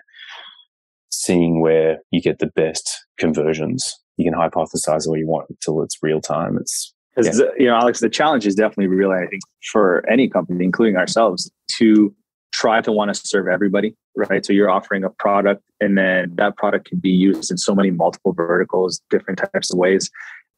seeing 1.10 1.62
where 1.62 1.98
you 2.12 2.22
get 2.22 2.40
the 2.40 2.52
best 2.56 3.06
conversions 3.18 3.98
you 4.18 4.30
can 4.30 4.40
hypothesize 4.40 5.08
all 5.08 5.18
you 5.18 5.28
want 5.28 5.48
until 5.50 5.82
it's 5.82 5.98
real 6.02 6.22
time. 6.22 6.58
It's 6.60 6.94
because 7.16 7.40
yeah. 7.40 7.46
you 7.58 7.68
know, 7.68 7.76
Alex, 7.76 8.00
the 8.00 8.10
challenge 8.10 8.46
is 8.46 8.56
definitely 8.56 8.88
real. 8.88 9.12
I 9.12 9.26
think 9.28 9.42
for 9.72 10.08
any 10.10 10.30
company, 10.30 10.64
including 10.64 10.96
ourselves, 10.96 11.52
to 11.78 12.14
try 12.54 12.82
to 12.82 12.92
want 12.92 13.14
to 13.14 13.22
serve 13.22 13.48
everybody, 13.48 13.96
right? 14.16 14.46
So 14.46 14.54
you're 14.54 14.70
offering 14.70 15.04
a 15.04 15.10
product, 15.10 15.64
and 15.80 15.98
then 15.98 16.34
that 16.36 16.58
product 16.58 16.90
can 16.90 17.00
be 17.00 17.10
used 17.10 17.52
in 17.52 17.58
so 17.58 17.74
many 17.74 17.92
multiple 17.92 18.34
verticals, 18.34 19.02
different 19.10 19.42
types 19.54 19.72
of 19.72 19.78
ways, 19.78 20.10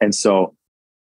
and 0.01 0.13
so 0.13 0.55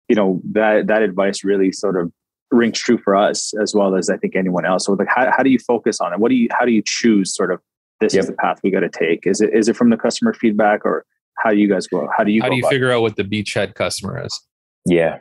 you 0.07 0.15
know 0.15 0.41
that 0.51 0.87
that 0.87 1.01
advice 1.01 1.43
really 1.43 1.71
sort 1.71 1.99
of 1.99 2.11
rings 2.51 2.77
true 2.77 2.97
for 2.97 3.15
us 3.15 3.53
as 3.61 3.73
well 3.73 3.95
as 3.95 4.09
I 4.09 4.17
think 4.17 4.35
anyone 4.35 4.65
else. 4.65 4.85
So 4.85 4.93
like, 4.93 5.07
how 5.07 5.31
how 5.35 5.43
do 5.43 5.49
you 5.49 5.59
focus 5.59 6.01
on 6.01 6.13
it? 6.13 6.19
What 6.19 6.29
do 6.29 6.35
you 6.35 6.49
how 6.51 6.65
do 6.65 6.71
you 6.71 6.83
choose 6.85 7.33
sort 7.33 7.51
of 7.51 7.59
this 7.99 8.13
yep. 8.13 8.23
is 8.23 8.27
the 8.27 8.33
path 8.33 8.59
we 8.63 8.71
got 8.71 8.81
to 8.81 8.89
take? 8.89 9.25
Is 9.25 9.41
it 9.41 9.51
is 9.53 9.69
it 9.69 9.75
from 9.75 9.89
the 9.89 9.97
customer 9.97 10.33
feedback 10.33 10.85
or 10.85 11.05
how 11.37 11.51
do 11.51 11.57
you 11.57 11.69
guys 11.69 11.87
go? 11.87 12.07
How 12.15 12.23
do 12.23 12.31
you 12.31 12.41
how 12.41 12.49
do 12.49 12.55
you 12.55 12.67
figure 12.67 12.89
it? 12.89 12.95
out 12.95 13.01
what 13.01 13.15
the 13.15 13.23
beachhead 13.23 13.75
customer 13.75 14.23
is? 14.25 14.39
Yeah, 14.85 15.19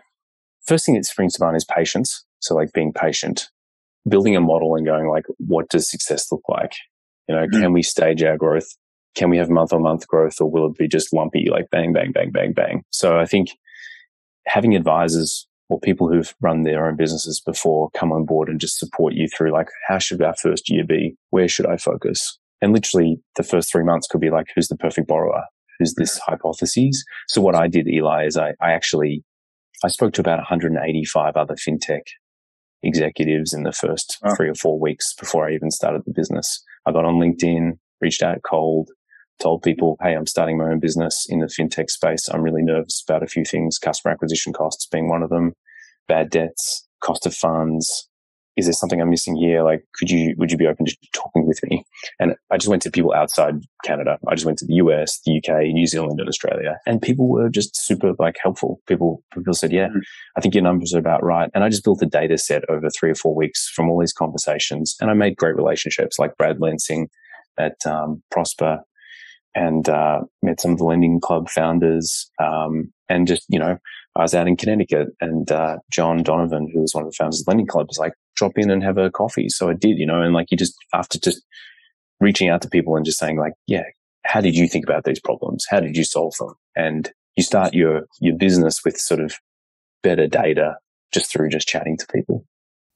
first 0.67 0.87
thing 0.87 0.95
that 0.97 1.05
springs 1.05 1.35
to 1.35 1.45
mind 1.45 1.57
is 1.57 1.65
patience. 1.65 2.25
So 2.41 2.55
like 2.55 2.73
being 2.73 2.93
patient, 2.93 3.49
building 4.09 4.35
a 4.37 4.41
model 4.41 4.75
and 4.75 4.87
going 4.87 5.09
like, 5.09 5.27
what 5.39 5.69
does 5.69 5.91
success 5.91 6.31
look 6.33 6.43
like? 6.49 6.73
You 7.31 7.37
know, 7.37 7.47
mm-hmm. 7.47 7.61
can 7.61 7.73
we 7.73 7.83
stage 7.83 8.25
our 8.25 8.37
growth? 8.37 8.67
Can 9.15 9.31
we 9.31 9.39
have 9.39 9.49
month 9.49 9.73
on 9.73 9.83
month 9.83 10.07
growth, 10.09 10.41
or 10.41 10.51
will 10.51 10.67
it 10.67 10.77
be 10.77 10.89
just 10.89 11.13
lumpy, 11.13 11.47
like 11.49 11.71
bang, 11.71 11.93
bang, 11.93 12.11
bang, 12.11 12.33
bang, 12.33 12.53
bang? 12.53 12.83
So 12.91 13.19
I 13.19 13.25
think 13.25 13.51
having 14.47 14.75
advisors 14.75 15.47
or 15.69 15.79
people 15.79 16.09
who've 16.09 16.35
run 16.41 16.65
their 16.65 16.89
own 16.89 16.97
businesses 16.97 17.41
before 17.41 17.91
come 17.91 18.11
on 18.11 18.25
board 18.25 18.49
and 18.49 18.61
just 18.61 18.79
support 18.79 19.15
you 19.15 19.29
through 19.29 19.53
like, 19.53 19.69
how 19.87 19.99
should 19.99 20.23
our 20.23 20.35
first 20.35 20.69
year 20.69 20.85
be? 20.85 21.17
Where 21.31 21.47
should 21.47 21.67
I 21.67 21.77
focus? 21.77 22.37
And 22.61 22.73
literally 22.73 23.21
the 23.37 23.45
first 23.45 23.71
three 23.71 23.85
months 23.85 24.09
could 24.09 24.21
be 24.21 24.31
like, 24.31 24.47
who's 24.55 24.67
the 24.67 24.77
perfect 24.77 25.07
borrower? 25.07 25.45
who's 25.81 25.95
this 25.95 26.19
hypothesis. 26.19 27.03
So 27.27 27.41
what 27.41 27.57
I 27.57 27.67
did, 27.67 27.89
Eli, 27.89 28.27
is 28.27 28.37
I, 28.37 28.51
I 28.61 28.73
actually, 28.73 29.25
I 29.83 29.89
spoke 29.89 30.13
to 30.13 30.21
about 30.21 30.39
185 30.39 31.37
other 31.37 31.55
fintech 31.55 32.03
executives 32.83 33.53
in 33.53 33.63
the 33.63 33.73
first 33.73 34.19
oh. 34.25 34.35
three 34.35 34.49
or 34.49 34.55
four 34.55 34.79
weeks 34.79 35.15
before 35.15 35.49
I 35.49 35.55
even 35.55 35.71
started 35.71 36.03
the 36.05 36.13
business. 36.13 36.63
I 36.87 36.93
got 36.93 37.05
on 37.05 37.17
LinkedIn, 37.17 37.79
reached 38.01 38.23
out 38.23 38.43
cold, 38.43 38.91
told 39.41 39.63
people, 39.63 39.97
hey, 40.03 40.15
I'm 40.15 40.27
starting 40.27 40.59
my 40.59 40.71
own 40.71 40.81
business 40.81 41.27
in 41.29 41.41
the 41.41 41.47
fintech 41.47 41.91
space. 41.91 42.29
I'm 42.29 42.43
really 42.43 42.63
nervous 42.63 43.03
about 43.07 43.23
a 43.23 43.27
few 43.27 43.45
things, 43.45 43.79
customer 43.79 44.13
acquisition 44.13 44.53
costs 44.53 44.87
being 44.87 45.09
one 45.09 45.23
of 45.23 45.31
them, 45.31 45.55
bad 46.09 46.31
debts, 46.31 46.87
cost 47.03 47.27
of 47.27 47.35
funds, 47.35 48.09
is 48.57 48.67
there 48.67 48.73
something 48.73 49.01
I'm 49.01 49.11
missing 49.11 49.37
here? 49.37 49.63
Like, 49.63 49.85
could 49.95 50.11
you, 50.11 50.35
would 50.37 50.51
you 50.51 50.59
be 50.59 50.67
open 50.67 50.87
to 50.87 50.97
talking 51.13 51.47
with 51.47 51.61
me? 51.65 51.85
And 52.19 52.35
I 52.51 52.57
just 52.57 52.69
went 52.69 52.83
to 52.83 52.91
people 52.91 53.15
outside 53.15 53.55
Canada. 53.85 54.19
I 54.29 54.35
just 54.35 54.45
went 54.45 54.59
to 54.59 54.67
the 54.67 54.75
US, 54.75 55.21
the 55.25 55.39
UK, 55.39 55.69
New 55.73 55.87
Zealand, 55.87 56.21
and 56.21 56.29
Australia. 56.29 56.79
And 56.87 57.01
people 57.01 57.29
were 57.29 57.49
just 57.49 57.77
super 57.77 58.13
like 58.19 58.37
helpful. 58.43 58.81
People, 58.87 59.23
people 59.33 59.55
said, 59.55 59.73
yeah, 59.73 59.89
mm-hmm. 59.89 59.99
I 60.37 60.41
think 60.41 60.55
your 60.55 60.65
numbers 60.65 60.95
are 60.95 60.99
about 60.99 61.23
right. 61.23 61.51
And 61.55 61.65
I 61.65 61.69
just 61.69 61.85
built 61.85 62.03
a 62.03 62.07
data 62.07 62.39
set 62.39 62.69
over 62.69 62.91
three 62.91 63.11
or 63.11 63.15
four 63.15 63.35
weeks 63.35 63.69
from 63.69 63.89
all 63.89 64.01
these 64.01 64.13
conversations. 64.13 64.97
And 65.01 65.11
I 65.11 65.15
made 65.15 65.37
great 65.37 65.57
relationships 65.57 66.19
like 66.19 66.37
Brad 66.37 66.61
Lansing 66.61 67.09
at 67.59 67.85
um, 67.87 68.23
Prosper 68.31 68.81
and 69.55 69.89
uh, 69.89 70.21
met 70.43 70.61
some 70.61 70.73
of 70.73 70.79
the 70.79 70.85
lending 70.85 71.21
club 71.21 71.49
founders 71.49 72.31
um, 72.39 72.93
and 73.09 73.27
just, 73.27 73.45
you 73.49 73.59
know, 73.59 73.79
I 74.17 74.23
was 74.23 74.35
out 74.35 74.49
in 74.49 74.57
Connecticut 74.57 75.09
and 75.21 75.51
uh, 75.51 75.79
John 75.91 76.23
Donovan, 76.23 76.69
who 76.73 76.81
was 76.81 76.95
one 76.95 77.05
of 77.05 77.11
the 77.11 77.17
founders 77.17 77.41
of 77.41 77.47
Lending 77.47 77.67
Club, 77.67 77.87
was 77.89 77.99
like, 77.99 78.13
drop 78.41 78.59
in 78.59 78.71
and 78.71 78.83
have 78.83 78.99
a 78.99 79.11
coffee. 79.11 79.49
So 79.49 79.71
I 79.71 79.75
did, 79.75 79.99
you 79.99 80.07
know, 80.07 80.21
and 80.21 80.35
like 80.35 80.51
you 80.51 80.57
just, 80.57 80.75
after 80.93 81.19
just 81.19 81.43
reaching 82.19 82.49
out 82.49 82.63
to 82.63 82.69
people 82.69 82.97
and 82.97 83.05
just 83.05 83.19
saying 83.19 83.39
like, 83.39 83.53
yeah, 83.69 83.85
how 84.25 84.41
did 84.41 84.57
you 84.57 84.67
think 84.67 84.85
about 84.85 85.05
these 85.05 85.21
problems? 85.21 85.65
How 85.71 85.79
did 85.79 85.97
you 85.97 86.05
solve 86.05 86.35
them? 86.39 86.55
And 86.75 87.11
you 87.37 87.45
start 87.45 87.75
your, 87.75 88.07
your 88.21 88.35
business 88.37 88.85
with 88.85 88.99
sort 88.99 89.21
of 89.21 89.35
better 90.03 90.27
data 90.27 90.77
just 91.13 91.31
through 91.31 91.51
just 91.51 91.69
chatting 91.69 91.97
to 91.99 92.07
people. 92.13 92.45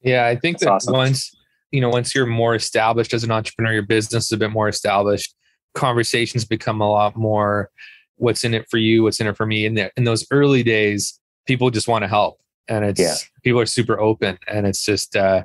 Yeah. 0.02 0.26
I 0.26 0.36
think 0.36 0.58
That's 0.58 0.64
that 0.64 0.90
awesome. 0.90 0.94
once, 0.94 1.30
you 1.70 1.80
know, 1.80 1.88
once 1.88 2.14
you're 2.14 2.26
more 2.26 2.54
established 2.54 3.14
as 3.14 3.24
an 3.24 3.30
entrepreneur, 3.30 3.72
your 3.72 3.82
business 3.82 4.24
is 4.24 4.32
a 4.32 4.36
bit 4.36 4.50
more 4.50 4.68
established, 4.68 5.34
conversations 5.74 6.44
become 6.44 6.80
a 6.80 6.90
lot 6.90 7.16
more 7.16 7.70
what's 8.16 8.44
in 8.44 8.54
it 8.54 8.66
for 8.70 8.78
you, 8.78 9.02
what's 9.02 9.20
in 9.20 9.26
it 9.26 9.36
for 9.36 9.46
me. 9.46 9.66
In 9.66 9.74
there, 9.74 9.90
in 9.96 10.04
those 10.04 10.26
early 10.30 10.62
days, 10.62 11.18
people 11.46 11.70
just 11.70 11.88
want 11.88 12.02
to 12.02 12.08
help, 12.08 12.38
and 12.68 12.85
it's 12.85 13.00
yeah. 13.00 13.14
people 13.42 13.61
are 13.61 13.66
super 13.66 13.99
open, 13.99 14.38
and 14.47 14.66
it's 14.66 14.85
just 14.85 15.16
uh, 15.16 15.42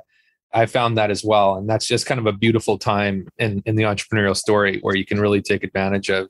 I 0.52 0.66
found 0.66 0.96
that 0.98 1.10
as 1.10 1.24
well, 1.24 1.56
and 1.56 1.68
that's 1.68 1.86
just 1.86 2.06
kind 2.06 2.20
of 2.20 2.26
a 2.26 2.32
beautiful 2.32 2.78
time 2.78 3.28
in 3.38 3.62
in 3.66 3.76
the 3.76 3.84
entrepreneurial 3.84 4.36
story 4.36 4.78
where 4.82 4.96
you 4.96 5.04
can 5.04 5.20
really 5.20 5.42
take 5.42 5.64
advantage 5.64 6.10
of 6.10 6.28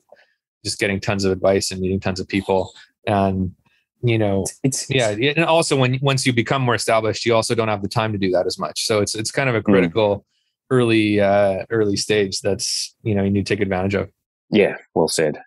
just 0.63 0.79
getting 0.79 0.99
tons 0.99 1.25
of 1.25 1.31
advice 1.31 1.71
and 1.71 1.81
meeting 1.81 1.99
tons 1.99 2.19
of 2.19 2.27
people, 2.27 2.73
and 3.07 3.53
you 4.01 4.17
know 4.17 4.41
it's, 4.63 4.89
it's 4.89 4.89
yeah, 4.89 5.09
and 5.09 5.45
also 5.45 5.77
when 5.77 5.99
once 6.01 6.25
you 6.25 6.33
become 6.33 6.61
more 6.61 6.75
established, 6.75 7.25
you 7.25 7.35
also 7.35 7.55
don't 7.55 7.67
have 7.67 7.81
the 7.81 7.89
time 7.89 8.11
to 8.11 8.17
do 8.17 8.31
that 8.31 8.45
as 8.45 8.57
much. 8.59 8.85
So 8.85 9.01
it's 9.01 9.15
it's 9.15 9.31
kind 9.31 9.49
of 9.49 9.55
a 9.55 9.59
hmm. 9.59 9.71
critical. 9.71 10.17
Mm. 10.17 10.23
early 10.71 11.19
uh 11.19 11.65
early 11.69 11.97
stage 11.97 12.39
that's 12.39 12.95
you 13.03 13.13
know 13.13 13.25
you 13.25 13.29
need 13.29 13.45
to 13.45 13.53
take 13.53 13.61
advantage 13.61 13.93
of 13.93 14.09
yeah 14.49 14.77
well 14.95 15.09
said 15.09 15.37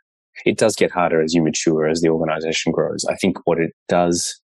it 0.45 0.59
does 0.59 0.77
get 0.77 0.91
harder 0.91 1.23
as 1.23 1.35
you 1.35 1.43
mature, 1.43 1.87
as 1.87 2.01
the 2.01 2.09
organization 2.09 2.73
grows. 2.73 3.05
I 3.05 3.15
think 3.15 3.39
what 3.47 3.59
it 3.59 3.75
does 3.89 4.41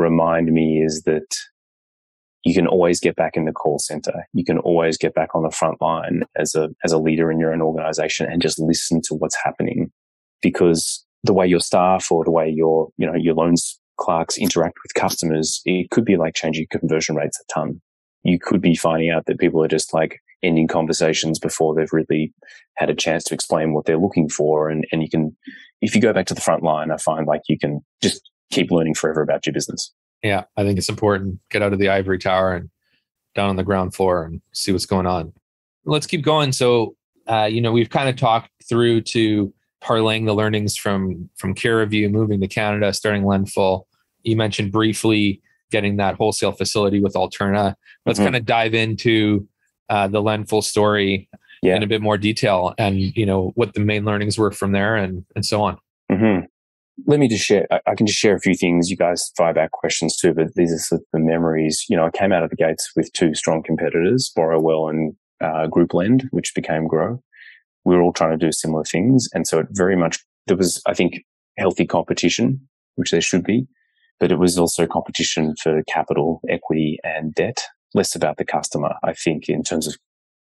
remind 0.00 0.52
me 0.52 0.82
is 0.82 1.02
that 1.02 1.26
you 2.44 2.54
can 2.54 2.66
always 2.66 3.00
get 3.00 3.16
back 3.16 3.36
in 3.36 3.44
the 3.44 3.52
call 3.52 3.78
center. 3.78 4.26
You 4.32 4.44
can 4.44 4.58
always 4.58 4.96
get 4.96 5.14
back 5.14 5.34
on 5.34 5.42
the 5.42 5.50
front 5.50 5.80
line 5.80 6.22
as 6.36 6.54
a, 6.54 6.70
as 6.84 6.92
a 6.92 6.98
leader 6.98 7.30
in 7.30 7.38
your 7.38 7.52
own 7.52 7.60
organization 7.60 8.26
and 8.30 8.40
just 8.40 8.58
listen 8.58 9.00
to 9.04 9.14
what's 9.14 9.36
happening 9.44 9.92
because 10.40 11.04
the 11.22 11.34
way 11.34 11.46
your 11.46 11.60
staff 11.60 12.10
or 12.10 12.24
the 12.24 12.30
way 12.30 12.48
your, 12.48 12.88
you 12.96 13.06
know, 13.06 13.14
your 13.14 13.34
loans 13.34 13.78
clerks 13.98 14.38
interact 14.38 14.78
with 14.82 14.94
customers, 14.94 15.60
it 15.66 15.90
could 15.90 16.06
be 16.06 16.16
like 16.16 16.34
changing 16.34 16.66
conversion 16.70 17.14
rates 17.14 17.38
a 17.38 17.52
ton. 17.52 17.82
You 18.22 18.38
could 18.40 18.62
be 18.62 18.74
finding 18.74 19.10
out 19.10 19.26
that 19.26 19.38
people 19.38 19.62
are 19.62 19.68
just 19.68 19.92
like, 19.92 20.20
ending 20.42 20.68
conversations 20.68 21.38
before 21.38 21.74
they've 21.74 21.92
really 21.92 22.32
had 22.76 22.90
a 22.90 22.94
chance 22.94 23.24
to 23.24 23.34
explain 23.34 23.72
what 23.72 23.84
they're 23.84 23.98
looking 23.98 24.28
for. 24.28 24.68
And, 24.68 24.86
and 24.92 25.02
you 25.02 25.10
can, 25.10 25.36
if 25.80 25.94
you 25.94 26.00
go 26.00 26.12
back 26.12 26.26
to 26.26 26.34
the 26.34 26.40
front 26.40 26.62
line, 26.62 26.90
I 26.90 26.96
find 26.96 27.26
like 27.26 27.42
you 27.48 27.58
can 27.58 27.80
just 28.02 28.29
keep 28.50 28.70
learning 28.70 28.94
forever 28.94 29.22
about 29.22 29.46
your 29.46 29.52
business. 29.52 29.92
Yeah, 30.22 30.44
I 30.56 30.64
think 30.64 30.78
it's 30.78 30.88
important. 30.88 31.40
Get 31.50 31.62
out 31.62 31.72
of 31.72 31.78
the 31.78 31.88
ivory 31.88 32.18
tower 32.18 32.54
and 32.54 32.68
down 33.34 33.48
on 33.48 33.56
the 33.56 33.64
ground 33.64 33.94
floor 33.94 34.24
and 34.24 34.40
see 34.52 34.72
what's 34.72 34.86
going 34.86 35.06
on. 35.06 35.32
Let's 35.84 36.06
keep 36.06 36.22
going. 36.22 36.52
So, 36.52 36.94
uh, 37.26 37.44
you 37.50 37.60
know, 37.60 37.72
we've 37.72 37.88
kind 37.88 38.08
of 38.08 38.16
talked 38.16 38.50
through 38.68 39.02
to 39.02 39.52
parlaying 39.82 40.26
the 40.26 40.34
learnings 40.34 40.76
from 40.76 41.30
from 41.36 41.54
CareReview, 41.54 42.10
moving 42.10 42.40
to 42.40 42.48
Canada, 42.48 42.92
starting 42.92 43.24
Lendful. 43.24 43.86
You 44.22 44.36
mentioned 44.36 44.72
briefly 44.72 45.40
getting 45.70 45.96
that 45.96 46.16
wholesale 46.16 46.52
facility 46.52 47.00
with 47.00 47.14
Alterna. 47.14 47.74
Let's 48.04 48.18
mm-hmm. 48.18 48.26
kind 48.26 48.36
of 48.36 48.44
dive 48.44 48.74
into 48.74 49.48
uh, 49.88 50.08
the 50.08 50.20
Lendful 50.20 50.62
story 50.62 51.28
yeah. 51.62 51.76
in 51.76 51.82
a 51.82 51.86
bit 51.86 52.00
more 52.00 52.18
detail 52.18 52.74
and 52.78 52.98
you 52.98 53.26
know 53.26 53.52
what 53.54 53.74
the 53.74 53.80
main 53.80 54.04
learnings 54.04 54.38
were 54.38 54.50
from 54.50 54.72
there 54.72 54.96
and 54.96 55.24
and 55.34 55.44
so 55.44 55.62
on 55.62 55.76
mm-hmm. 56.10 56.44
Let 57.06 57.20
me 57.20 57.28
just 57.28 57.44
share 57.44 57.66
I, 57.86 57.94
can 57.94 58.06
just 58.06 58.18
share 58.18 58.34
a 58.34 58.40
few 58.40 58.54
things 58.54 58.90
you 58.90 58.96
guys 58.96 59.32
fire 59.36 59.54
back 59.54 59.72
questions 59.72 60.16
too 60.16 60.34
but 60.34 60.54
these 60.54 60.72
are 60.72 60.78
sort 60.78 61.00
of 61.00 61.06
the 61.12 61.18
memories 61.20 61.84
you 61.88 61.96
know 61.96 62.06
i 62.06 62.10
came 62.10 62.32
out 62.32 62.42
of 62.42 62.50
the 62.50 62.56
gates 62.56 62.90
with 62.96 63.12
two 63.12 63.34
strong 63.34 63.62
competitors 63.62 64.32
Borrowell 64.36 64.88
and 64.90 65.14
uh, 65.40 65.66
group 65.66 65.94
lend 65.94 66.28
which 66.30 66.54
became 66.54 66.86
grow 66.86 67.22
we 67.84 67.94
were 67.94 68.02
all 68.02 68.12
trying 68.12 68.38
to 68.38 68.46
do 68.46 68.52
similar 68.52 68.84
things 68.84 69.28
and 69.34 69.46
so 69.46 69.60
it 69.60 69.66
very 69.70 69.96
much 69.96 70.18
there 70.46 70.56
was 70.56 70.82
i 70.86 70.94
think 70.94 71.20
healthy 71.58 71.86
competition 71.86 72.60
which 72.96 73.10
there 73.10 73.20
should 73.20 73.44
be 73.44 73.66
but 74.18 74.30
it 74.30 74.38
was 74.38 74.58
also 74.58 74.86
competition 74.86 75.54
for 75.62 75.82
capital 75.84 76.40
equity 76.48 76.98
and 77.02 77.34
debt 77.34 77.64
less 77.94 78.14
about 78.14 78.36
the 78.36 78.44
customer. 78.44 78.94
I 79.02 79.12
think 79.12 79.48
in 79.48 79.62
terms 79.62 79.86
of 79.86 79.96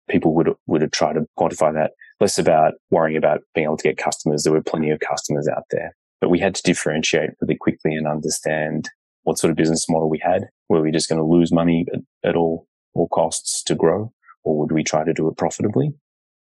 people 0.09 0.35
would 0.35 0.51
would 0.67 0.83
have 0.83 0.91
tried 0.91 1.15
to 1.15 1.27
quantify 1.39 1.73
that, 1.75 1.93
less 2.21 2.39
about 2.39 2.75
worrying 2.91 3.17
about 3.17 3.41
being 3.55 3.67
able 3.67 3.77
to 3.77 3.83
get 3.89 3.99
customers. 3.99 4.43
There 4.43 4.53
were 4.53 4.63
plenty 4.63 4.91
of 4.91 5.01
customers 5.01 5.49
out 5.49 5.65
there, 5.71 5.95
but 6.27 6.31
we 6.33 6.41
had 6.41 6.57
to 6.57 6.63
differentiate 6.65 7.31
really 7.41 7.57
quickly 7.57 7.95
and 7.95 8.09
understand 8.09 8.91
what 9.23 9.39
sort 9.39 9.53
of 9.53 9.57
business 9.57 9.87
model 9.89 10.11
we 10.11 10.19
had. 10.21 10.49
Were 10.69 10.83
we 10.83 10.91
just 10.91 11.09
going 11.09 11.21
to 11.21 11.25
lose 11.25 11.53
money 11.53 11.87
at, 11.95 12.01
at 12.31 12.35
all 12.35 12.67
all 12.95 13.07
costs 13.07 13.63
to 13.63 13.77
grow, 13.77 14.13
or 14.43 14.59
would 14.59 14.73
we 14.73 14.83
try 14.83 15.05
to 15.05 15.13
do 15.13 15.29
it 15.29 15.37
profitably? 15.37 15.95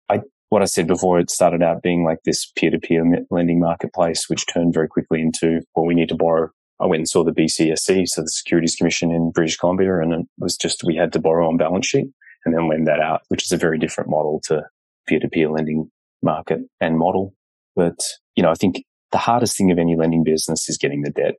I 0.08 0.20
what 0.50 0.62
I 0.62 0.66
said 0.66 0.86
before, 0.86 1.18
it 1.18 1.30
started 1.30 1.64
out 1.64 1.82
being 1.82 2.04
like 2.04 2.18
this 2.24 2.46
peer 2.54 2.70
to 2.70 2.78
peer 2.78 3.04
lending 3.28 3.58
marketplace, 3.58 4.28
which 4.28 4.46
turned 4.46 4.72
very 4.72 4.86
quickly 4.86 5.20
into 5.20 5.62
well, 5.74 5.84
we 5.84 5.96
need 5.96 6.10
to 6.10 6.14
borrow 6.14 6.50
I 6.78 6.86
went 6.86 7.00
and 7.00 7.08
saw 7.08 7.24
the 7.24 7.32
BCSC, 7.32 8.06
so 8.06 8.22
the 8.22 8.28
Securities 8.28 8.76
Commission 8.76 9.10
in 9.10 9.32
British 9.32 9.56
Columbia, 9.56 9.98
and 9.98 10.12
it 10.12 10.26
was 10.38 10.56
just 10.56 10.84
we 10.84 10.94
had 10.94 11.12
to 11.14 11.18
borrow 11.18 11.48
on 11.48 11.56
balance 11.56 11.88
sheet 11.88 12.06
and 12.44 12.54
then 12.54 12.68
lend 12.68 12.86
that 12.86 13.00
out, 13.00 13.22
which 13.30 13.42
is 13.42 13.50
a 13.50 13.56
very 13.56 13.78
different 13.78 14.10
model 14.10 14.40
to 14.44 14.62
peer-to-peer 15.08 15.50
lending 15.50 15.90
market 16.22 16.60
and 16.80 16.98
model. 16.98 17.34
But 17.74 17.98
you 18.36 18.44
know, 18.44 18.50
I 18.50 18.54
think 18.54 18.84
the 19.12 19.18
hardest 19.18 19.56
thing 19.56 19.70
of 19.70 19.78
any 19.78 19.96
lending 19.96 20.24
business 20.24 20.68
is 20.68 20.78
getting 20.78 21.02
the 21.02 21.10
debt. 21.10 21.34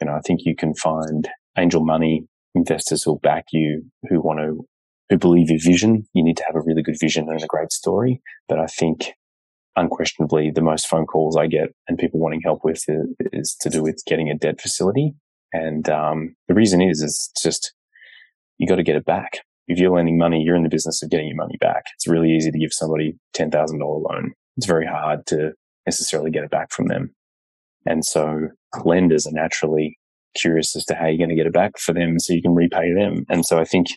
You 0.00 0.08
know, 0.08 0.14
I 0.14 0.20
think 0.20 0.40
you 0.44 0.54
can 0.54 0.74
find 0.74 1.28
angel 1.56 1.84
money 1.84 2.26
investors 2.54 3.02
who'll 3.02 3.18
back 3.18 3.46
you, 3.52 3.84
who 4.08 4.20
want 4.20 4.40
to, 4.40 4.66
who 5.08 5.18
believe 5.18 5.50
your 5.50 5.60
vision. 5.60 6.06
You 6.12 6.24
need 6.24 6.36
to 6.38 6.44
have 6.44 6.56
a 6.56 6.60
really 6.60 6.82
good 6.82 6.98
vision 7.00 7.28
and 7.28 7.42
a 7.42 7.46
great 7.46 7.72
story. 7.72 8.20
But 8.48 8.58
I 8.58 8.66
think 8.66 9.12
unquestionably 9.76 10.50
the 10.50 10.60
most 10.60 10.86
phone 10.86 11.06
calls 11.06 11.36
I 11.36 11.46
get 11.46 11.74
and 11.88 11.98
people 11.98 12.20
wanting 12.20 12.42
help 12.44 12.60
with 12.64 12.84
is, 13.32 13.56
to 13.60 13.70
do 13.70 13.82
with 13.82 14.02
getting 14.06 14.28
a 14.28 14.36
debt 14.36 14.60
facility. 14.60 15.14
And 15.52 15.88
um, 15.88 16.34
the 16.48 16.54
reason 16.54 16.82
is, 16.82 17.02
is 17.02 17.30
just 17.42 17.72
you 18.58 18.66
got 18.66 18.76
to 18.76 18.82
get 18.82 18.96
it 18.96 19.04
back. 19.04 19.40
If 19.68 19.78
you're 19.78 19.94
lending 19.94 20.18
money, 20.18 20.42
you're 20.42 20.56
in 20.56 20.64
the 20.64 20.68
business 20.68 21.02
of 21.02 21.10
getting 21.10 21.28
your 21.28 21.36
money 21.36 21.56
back. 21.60 21.84
It's 21.94 22.08
really 22.08 22.30
easy 22.30 22.50
to 22.50 22.58
give 22.58 22.72
somebody 22.72 23.16
ten 23.32 23.50
thousand 23.50 23.78
dollar 23.78 23.98
loan. 23.98 24.32
It's 24.56 24.66
very 24.66 24.86
hard 24.86 25.24
to 25.26 25.52
necessarily 25.86 26.30
get 26.30 26.44
it 26.44 26.50
back 26.50 26.70
from 26.70 26.86
them. 26.88 27.14
And 27.86 28.04
so 28.04 28.48
lenders 28.84 29.26
are 29.26 29.32
naturally 29.32 29.98
curious 30.34 30.74
as 30.76 30.84
to 30.86 30.94
how 30.94 31.06
you're 31.06 31.18
going 31.18 31.30
to 31.30 31.36
get 31.36 31.46
it 31.46 31.52
back 31.52 31.78
for 31.78 31.92
them 31.92 32.18
so 32.18 32.32
you 32.32 32.42
can 32.42 32.54
repay 32.54 32.92
them. 32.94 33.26
And 33.28 33.44
so 33.44 33.58
I 33.58 33.64
think 33.64 33.88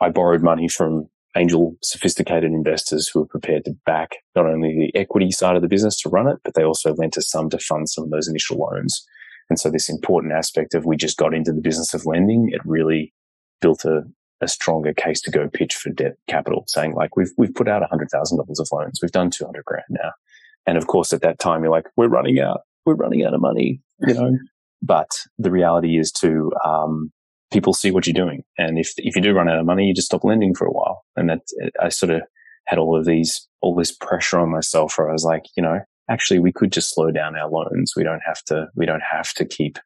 I 0.00 0.08
borrowed 0.08 0.42
money 0.42 0.68
from 0.68 1.08
angel 1.36 1.76
sophisticated 1.82 2.50
investors 2.50 3.08
who 3.08 3.22
are 3.22 3.26
prepared 3.26 3.64
to 3.64 3.76
back 3.86 4.16
not 4.34 4.46
only 4.46 4.90
the 4.92 4.98
equity 4.98 5.30
side 5.30 5.56
of 5.56 5.62
the 5.62 5.68
business 5.68 6.00
to 6.00 6.08
run 6.08 6.26
it, 6.26 6.38
but 6.44 6.54
they 6.54 6.64
also 6.64 6.94
lent 6.94 7.16
us 7.18 7.30
some 7.30 7.50
to 7.50 7.58
fund 7.58 7.88
some 7.88 8.04
of 8.04 8.10
those 8.10 8.28
initial 8.28 8.56
loans. 8.58 9.06
And 9.48 9.58
so 9.58 9.70
this 9.70 9.88
important 9.88 10.32
aspect 10.32 10.74
of 10.74 10.86
we 10.86 10.96
just 10.96 11.18
got 11.18 11.34
into 11.34 11.52
the 11.52 11.60
business 11.60 11.94
of 11.94 12.06
lending, 12.06 12.50
it 12.52 12.60
really 12.64 13.12
built 13.60 13.84
a, 13.84 14.02
a 14.40 14.48
stronger 14.48 14.94
case 14.94 15.20
to 15.22 15.30
go 15.30 15.48
pitch 15.48 15.74
for 15.74 15.90
debt 15.90 16.14
capital, 16.28 16.64
saying 16.66 16.94
like 16.94 17.16
we've 17.16 17.32
we've 17.36 17.54
put 17.54 17.68
out 17.68 17.88
hundred 17.88 18.10
thousand 18.10 18.38
dollars 18.38 18.60
of 18.60 18.68
loans, 18.72 19.00
we've 19.02 19.12
done 19.12 19.30
two 19.30 19.44
hundred 19.44 19.64
grand 19.64 19.84
now, 19.90 20.12
and 20.66 20.76
of 20.76 20.86
course 20.86 21.12
at 21.12 21.22
that 21.22 21.38
time 21.38 21.62
you're 21.62 21.72
like 21.72 21.86
we're 21.96 22.08
running 22.08 22.40
out, 22.40 22.60
we're 22.86 22.94
running 22.94 23.24
out 23.24 23.34
of 23.34 23.40
money, 23.40 23.80
you 24.06 24.14
know. 24.14 24.36
but 24.82 25.10
the 25.38 25.50
reality 25.50 25.98
is 25.98 26.12
to 26.12 26.50
um, 26.64 27.12
people 27.52 27.74
see 27.74 27.90
what 27.90 28.06
you're 28.06 28.14
doing. 28.14 28.42
And 28.58 28.78
if, 28.78 28.92
if 28.96 29.16
you 29.16 29.22
do 29.22 29.32
run 29.32 29.48
out 29.48 29.58
of 29.58 29.66
money, 29.66 29.86
you 29.86 29.94
just 29.94 30.06
stop 30.06 30.24
lending 30.24 30.54
for 30.54 30.66
a 30.66 30.72
while. 30.72 31.04
And 31.16 31.28
that 31.28 31.40
I 31.80 31.88
sort 31.88 32.10
of 32.10 32.22
had 32.66 32.78
all 32.78 32.96
of 32.96 33.04
these, 33.04 33.48
all 33.60 33.74
this 33.74 33.92
pressure 33.92 34.38
on 34.38 34.50
myself 34.50 34.94
where 34.96 35.08
I 35.10 35.12
was 35.12 35.24
like, 35.24 35.44
you 35.56 35.62
know, 35.62 35.80
actually 36.08 36.38
we 36.38 36.52
could 36.52 36.72
just 36.72 36.94
slow 36.94 37.10
down 37.10 37.36
our 37.36 37.48
loans. 37.48 37.94
We 37.96 38.04
don't 38.04 38.22
have 38.24 38.42
to, 38.44 38.68
we 38.76 38.86
don't 38.86 39.02
have 39.02 39.32
to 39.34 39.44
keep 39.44 39.78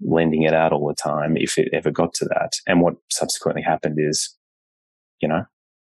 lending 0.00 0.42
it 0.42 0.54
out 0.54 0.72
all 0.72 0.88
the 0.88 0.94
time 0.94 1.36
if 1.36 1.58
it 1.58 1.68
ever 1.72 1.90
got 1.90 2.14
to 2.14 2.24
that. 2.26 2.52
And 2.66 2.80
what 2.80 2.94
subsequently 3.10 3.62
happened 3.62 3.98
is, 3.98 4.34
you 5.20 5.28
know, 5.28 5.44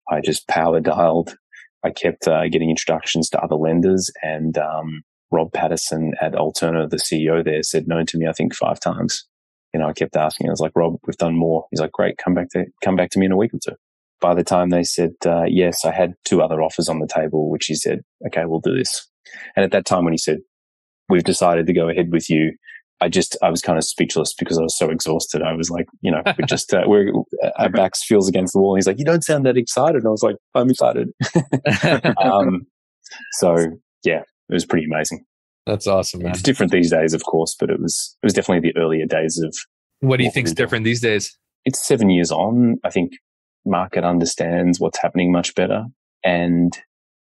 I 0.10 0.22
just 0.22 0.48
power 0.48 0.80
dialed 0.80 1.38
I 1.84 1.92
kept 1.92 2.28
uh, 2.28 2.48
getting 2.50 2.70
introductions 2.70 3.30
to 3.30 3.40
other 3.42 3.56
lenders, 3.56 4.12
and 4.22 4.58
um, 4.58 5.04
Rob 5.32 5.52
Paterson 5.54 6.14
at 6.22 6.34
Alterna, 6.34 6.90
the 6.90 6.98
CEO 6.98 7.44
there, 7.44 7.64
said 7.64 7.88
no 7.88 8.04
to 8.04 8.18
me. 8.18 8.28
I 8.28 8.34
think 8.34 8.54
five 8.54 8.80
times. 8.80 9.26
You 9.74 9.80
know, 9.80 9.88
I 9.88 9.94
kept 9.94 10.16
asking. 10.16 10.48
I 10.48 10.52
was 10.52 10.60
like, 10.60 10.72
Rob, 10.76 10.96
we've 11.06 11.18
done 11.18 11.36
more. 11.36 11.66
He's 11.70 11.80
like, 11.80 11.92
great, 11.92 12.18
come 12.18 12.34
back 12.34 12.50
to 12.50 12.66
come 12.84 12.96
back 12.96 13.12
to 13.12 13.20
me 13.20 13.28
in 13.28 13.32
a 13.32 13.38
week 13.38 13.54
or 13.54 13.60
two. 13.64 13.76
By 14.20 14.34
the 14.34 14.44
time 14.44 14.70
they 14.70 14.84
said 14.84 15.12
uh, 15.26 15.46
yes, 15.48 15.86
I 15.86 15.92
had 15.92 16.16
two 16.26 16.42
other 16.42 16.62
offers 16.62 16.90
on 16.90 17.00
the 17.00 17.08
table, 17.08 17.50
which 17.50 17.68
he 17.68 17.76
said, 17.76 18.02
okay, 18.28 18.46
we'll 18.46 18.60
do 18.60 18.76
this. 18.76 19.08
And 19.56 19.64
at 19.64 19.72
that 19.72 19.86
time, 19.86 20.04
when 20.04 20.14
he 20.14 20.18
said, 20.18 20.40
we've 21.08 21.24
decided 21.24 21.68
to 21.68 21.74
go 21.74 21.88
ahead 21.88 22.12
with 22.12 22.30
you, 22.30 22.54
I 23.02 23.10
just 23.10 23.38
I 23.42 23.50
was 23.50 23.62
kind 23.62 23.78
of 23.78 23.84
speechless 23.84 24.34
because 24.34 24.58
I 24.58 24.64
was 24.64 24.78
so 24.78 24.90
exhausted. 24.90 25.42
I 25.42 25.54
was 25.54 25.70
like, 25.70 25.88
you 26.02 26.12
know, 26.12 26.22
we 26.38 26.46
just 26.46 26.74
uh, 26.74 26.84
we're 26.86 27.12
our 27.58 27.70
backs 27.70 28.04
feels 28.04 28.28
against 28.28 28.54
the 28.54 28.60
wall. 28.60 28.74
And 28.74 28.80
he's 28.80 28.88
like, 28.88 29.00
you 29.00 29.06
don't 29.06 29.24
sound 29.24 29.46
that 29.46 29.58
excited. 29.58 29.98
And 29.98 30.08
I 30.08 30.12
was 30.12 30.24
like, 30.24 30.36
I'm 30.54 30.70
excited. 30.70 31.10
um, 32.18 32.68
so 33.34 33.56
yeah, 34.04 34.22
it 34.50 34.54
was 34.54 34.66
pretty 34.66 34.86
amazing. 34.86 35.26
That's 35.66 35.88
awesome, 35.88 36.24
man. 36.24 36.32
It's 36.32 36.42
different 36.42 36.72
these 36.72 36.90
days, 36.90 37.14
of 37.14 37.24
course, 37.24 37.56
but 37.60 37.70
it 37.70 37.80
was 37.80 38.18
it 38.22 38.26
was 38.26 38.34
definitely 38.34 38.72
the 38.72 38.80
earlier 38.80 39.06
days 39.06 39.40
of. 39.40 39.56
What 40.02 40.18
do 40.18 40.24
you 40.24 40.32
think's 40.32 40.54
different 40.54 40.86
these 40.86 41.02
days? 41.02 41.38
It's 41.66 41.86
seven 41.86 42.10
years 42.10 42.32
on. 42.32 42.78
I 42.84 42.90
think 42.90 43.14
market 43.66 44.04
understands 44.04 44.80
what's 44.80 45.00
happening 45.00 45.32
much 45.32 45.56
better, 45.56 45.86
and 46.24 46.78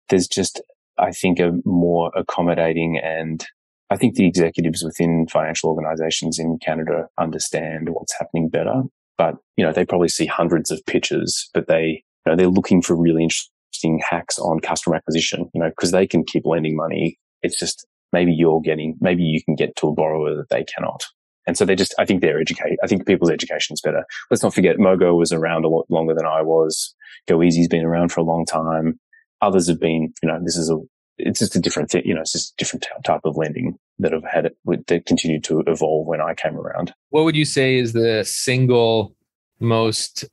there's 0.09 0.27
just 0.27 0.61
I 0.97 1.11
think 1.11 1.39
a 1.39 1.53
more 1.65 2.11
accommodating 2.15 2.97
and 2.97 3.45
I 3.91 3.97
think 3.97 4.15
the 4.15 4.25
executives 4.25 4.83
within 4.83 5.27
financial 5.27 5.69
organizations 5.69 6.39
in 6.39 6.57
Canada 6.59 7.07
understand 7.19 7.89
what's 7.91 8.17
happening 8.17 8.47
better. 8.47 8.83
But, 9.17 9.35
you 9.57 9.65
know, 9.65 9.73
they 9.73 9.85
probably 9.85 10.07
see 10.07 10.25
hundreds 10.25 10.71
of 10.71 10.83
pitches, 10.87 11.49
but 11.53 11.67
they, 11.67 12.03
you 12.25 12.31
know, 12.31 12.35
they're 12.37 12.47
looking 12.47 12.81
for 12.81 12.95
really 12.95 13.23
interesting 13.23 14.01
hacks 14.09 14.39
on 14.39 14.61
customer 14.61 14.95
acquisition, 14.95 15.51
you 15.53 15.61
know, 15.61 15.69
because 15.69 15.91
they 15.91 16.07
can 16.07 16.23
keep 16.23 16.45
lending 16.45 16.75
money. 16.75 17.19
It's 17.43 17.59
just 17.59 17.85
maybe 18.13 18.33
you're 18.33 18.61
getting, 18.61 18.95
maybe 19.01 19.23
you 19.23 19.43
can 19.43 19.55
get 19.55 19.75
to 19.75 19.89
a 19.89 19.93
borrower 19.93 20.35
that 20.37 20.49
they 20.49 20.63
cannot. 20.63 21.03
And 21.45 21.57
so 21.57 21.65
they 21.65 21.75
just, 21.75 21.93
I 21.99 22.05
think 22.05 22.21
they're. 22.21 22.41
I 22.83 22.87
think 22.87 23.05
people's 23.05 23.31
education 23.31 23.73
is 23.73 23.81
better. 23.81 24.05
Let's 24.29 24.43
not 24.43 24.53
forget 24.53 24.77
Mogo 24.77 25.17
was 25.17 25.33
around 25.33 25.65
a 25.65 25.69
lot 25.69 25.85
longer 25.89 26.13
than 26.13 26.25
I 26.25 26.41
was. 26.41 26.95
goeasy's 27.27 27.67
been 27.67 27.83
around 27.83 28.13
for 28.13 28.21
a 28.21 28.23
long 28.23 28.45
time. 28.45 28.99
Others 29.41 29.67
have 29.67 29.79
been, 29.79 30.13
you 30.23 30.29
know, 30.29 30.39
this 30.43 30.55
is 30.55 30.69
a 30.69 30.77
it's 31.25 31.39
just 31.39 31.55
a 31.55 31.59
different 31.59 31.89
thing, 31.91 32.03
you 32.05 32.13
know, 32.13 32.21
it's 32.21 32.31
just 32.31 32.53
a 32.53 32.57
different 32.57 32.85
type 33.03 33.21
of 33.23 33.37
lending 33.37 33.77
that 33.99 34.11
have 34.11 34.23
had 34.23 34.45
it 34.45 34.57
that 34.87 35.05
continued 35.05 35.43
to 35.45 35.61
evolve 35.67 36.07
when 36.07 36.21
I 36.21 36.33
came 36.33 36.57
around. 36.57 36.93
What 37.09 37.23
would 37.23 37.35
you 37.35 37.45
say 37.45 37.77
is 37.77 37.93
the 37.93 38.23
single 38.23 39.15
most 39.59 40.25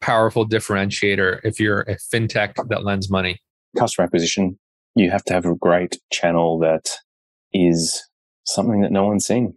powerful 0.00 0.46
differentiator 0.46 1.40
if 1.44 1.58
you're 1.58 1.80
a 1.82 1.96
fintech 1.96 2.54
that 2.68 2.84
lends 2.84 3.10
money? 3.10 3.40
Customer 3.76 4.04
acquisition. 4.04 4.58
You 4.94 5.10
have 5.10 5.24
to 5.24 5.34
have 5.34 5.44
a 5.44 5.54
great 5.54 5.98
channel 6.12 6.58
that 6.60 6.96
is 7.52 8.02
something 8.44 8.80
that 8.82 8.92
no 8.92 9.04
one's 9.04 9.26
seen 9.26 9.54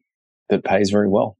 that 0.49 0.63
pays 0.63 0.89
very 0.89 1.07
well, 1.07 1.37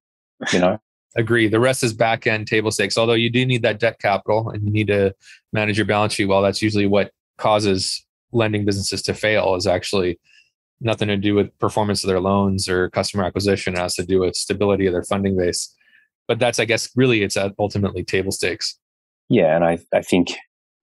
you 0.54 0.60
know? 0.60 0.80
Agree. 1.16 1.48
The 1.48 1.60
rest 1.60 1.84
is 1.84 1.92
back 1.92 2.28
end 2.28 2.48
table 2.48 2.72
stakes. 2.72 2.98
Although 2.98 3.14
you 3.14 3.32
do 3.32 3.44
need 3.46 3.64
that 3.64 3.80
debt 3.80 4.00
capital 4.00 4.52
and 4.52 4.64
you 4.64 4.72
need 4.72 4.88
to 4.88 5.14
manage 5.52 5.78
your 5.78 5.88
balance 5.88 6.14
sheet 6.14 6.28
well. 6.28 6.44
That's 6.44 6.62
usually 6.62 6.86
what 6.86 7.12
causes 7.38 8.06
lending 8.32 8.66
businesses 8.66 9.02
to 9.04 9.14
fail 9.14 9.56
is 9.56 9.68
actually 9.68 10.20
nothing 10.82 11.08
to 11.10 11.18
do 11.18 11.36
with 11.36 11.58
performance 11.60 12.04
of 12.04 12.08
their 12.08 12.22
loans 12.22 12.70
or 12.70 12.90
customer 12.90 13.24
acquisition. 13.24 13.74
It 13.74 13.80
has 13.80 13.96
to 13.96 14.06
do 14.06 14.20
with 14.20 14.36
stability 14.36 14.86
of 14.86 14.94
their 14.94 15.04
funding 15.04 15.38
base. 15.38 15.76
But 16.28 16.40
that's, 16.40 16.60
I 16.60 16.66
guess, 16.66 16.90
really 16.96 17.24
it's 17.24 17.38
ultimately 17.58 18.04
table 18.04 18.32
stakes. 18.32 18.78
Yeah, 19.30 19.56
and 19.56 19.66
I, 19.66 19.80
I 19.94 20.02
think 20.02 20.30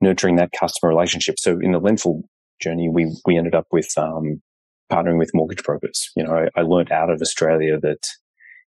nurturing 0.00 0.36
that 0.36 0.50
customer 0.58 0.90
relationship. 0.90 1.38
So 1.38 1.58
in 1.60 1.72
the 1.72 1.80
Lendful 1.80 2.22
journey, 2.60 2.88
we 2.88 3.14
we 3.24 3.36
ended 3.36 3.54
up 3.54 3.66
with 3.70 3.88
um, 3.96 4.42
partnering 4.92 5.18
with 5.18 5.30
mortgage 5.34 5.62
brokers. 5.62 6.10
You 6.16 6.24
know, 6.24 6.34
I, 6.34 6.60
I 6.60 6.62
learned 6.62 6.92
out 6.92 7.10
of 7.10 7.20
Australia 7.20 7.78
that 7.80 8.08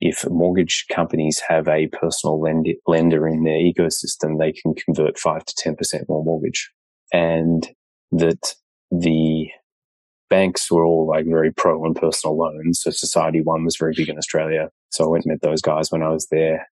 if 0.00 0.28
mortgage 0.28 0.86
companies 0.92 1.40
have 1.46 1.68
a 1.68 1.88
personal 1.88 2.40
lend- 2.40 2.74
lender 2.86 3.28
in 3.28 3.44
their 3.44 3.58
ecosystem, 3.58 4.38
they 4.38 4.52
can 4.52 4.74
convert 4.74 5.18
five 5.18 5.44
to 5.44 5.54
ten 5.56 5.76
percent 5.76 6.08
more 6.08 6.24
mortgage, 6.24 6.70
and 7.12 7.68
that 8.10 8.54
the 8.92 9.48
banks 10.28 10.70
were 10.70 10.84
all 10.84 11.08
like 11.08 11.26
very 11.26 11.52
pro 11.52 11.84
on 11.84 11.94
personal 11.94 12.36
loans. 12.36 12.80
So 12.82 12.90
Society 12.90 13.40
One 13.40 13.64
was 13.64 13.76
very 13.76 13.92
big 13.96 14.08
in 14.08 14.18
Australia. 14.18 14.68
So 14.90 15.04
I 15.04 15.08
went 15.08 15.24
and 15.24 15.32
met 15.32 15.42
those 15.42 15.62
guys 15.62 15.90
when 15.90 16.02
I 16.02 16.10
was 16.10 16.26
there 16.30 16.68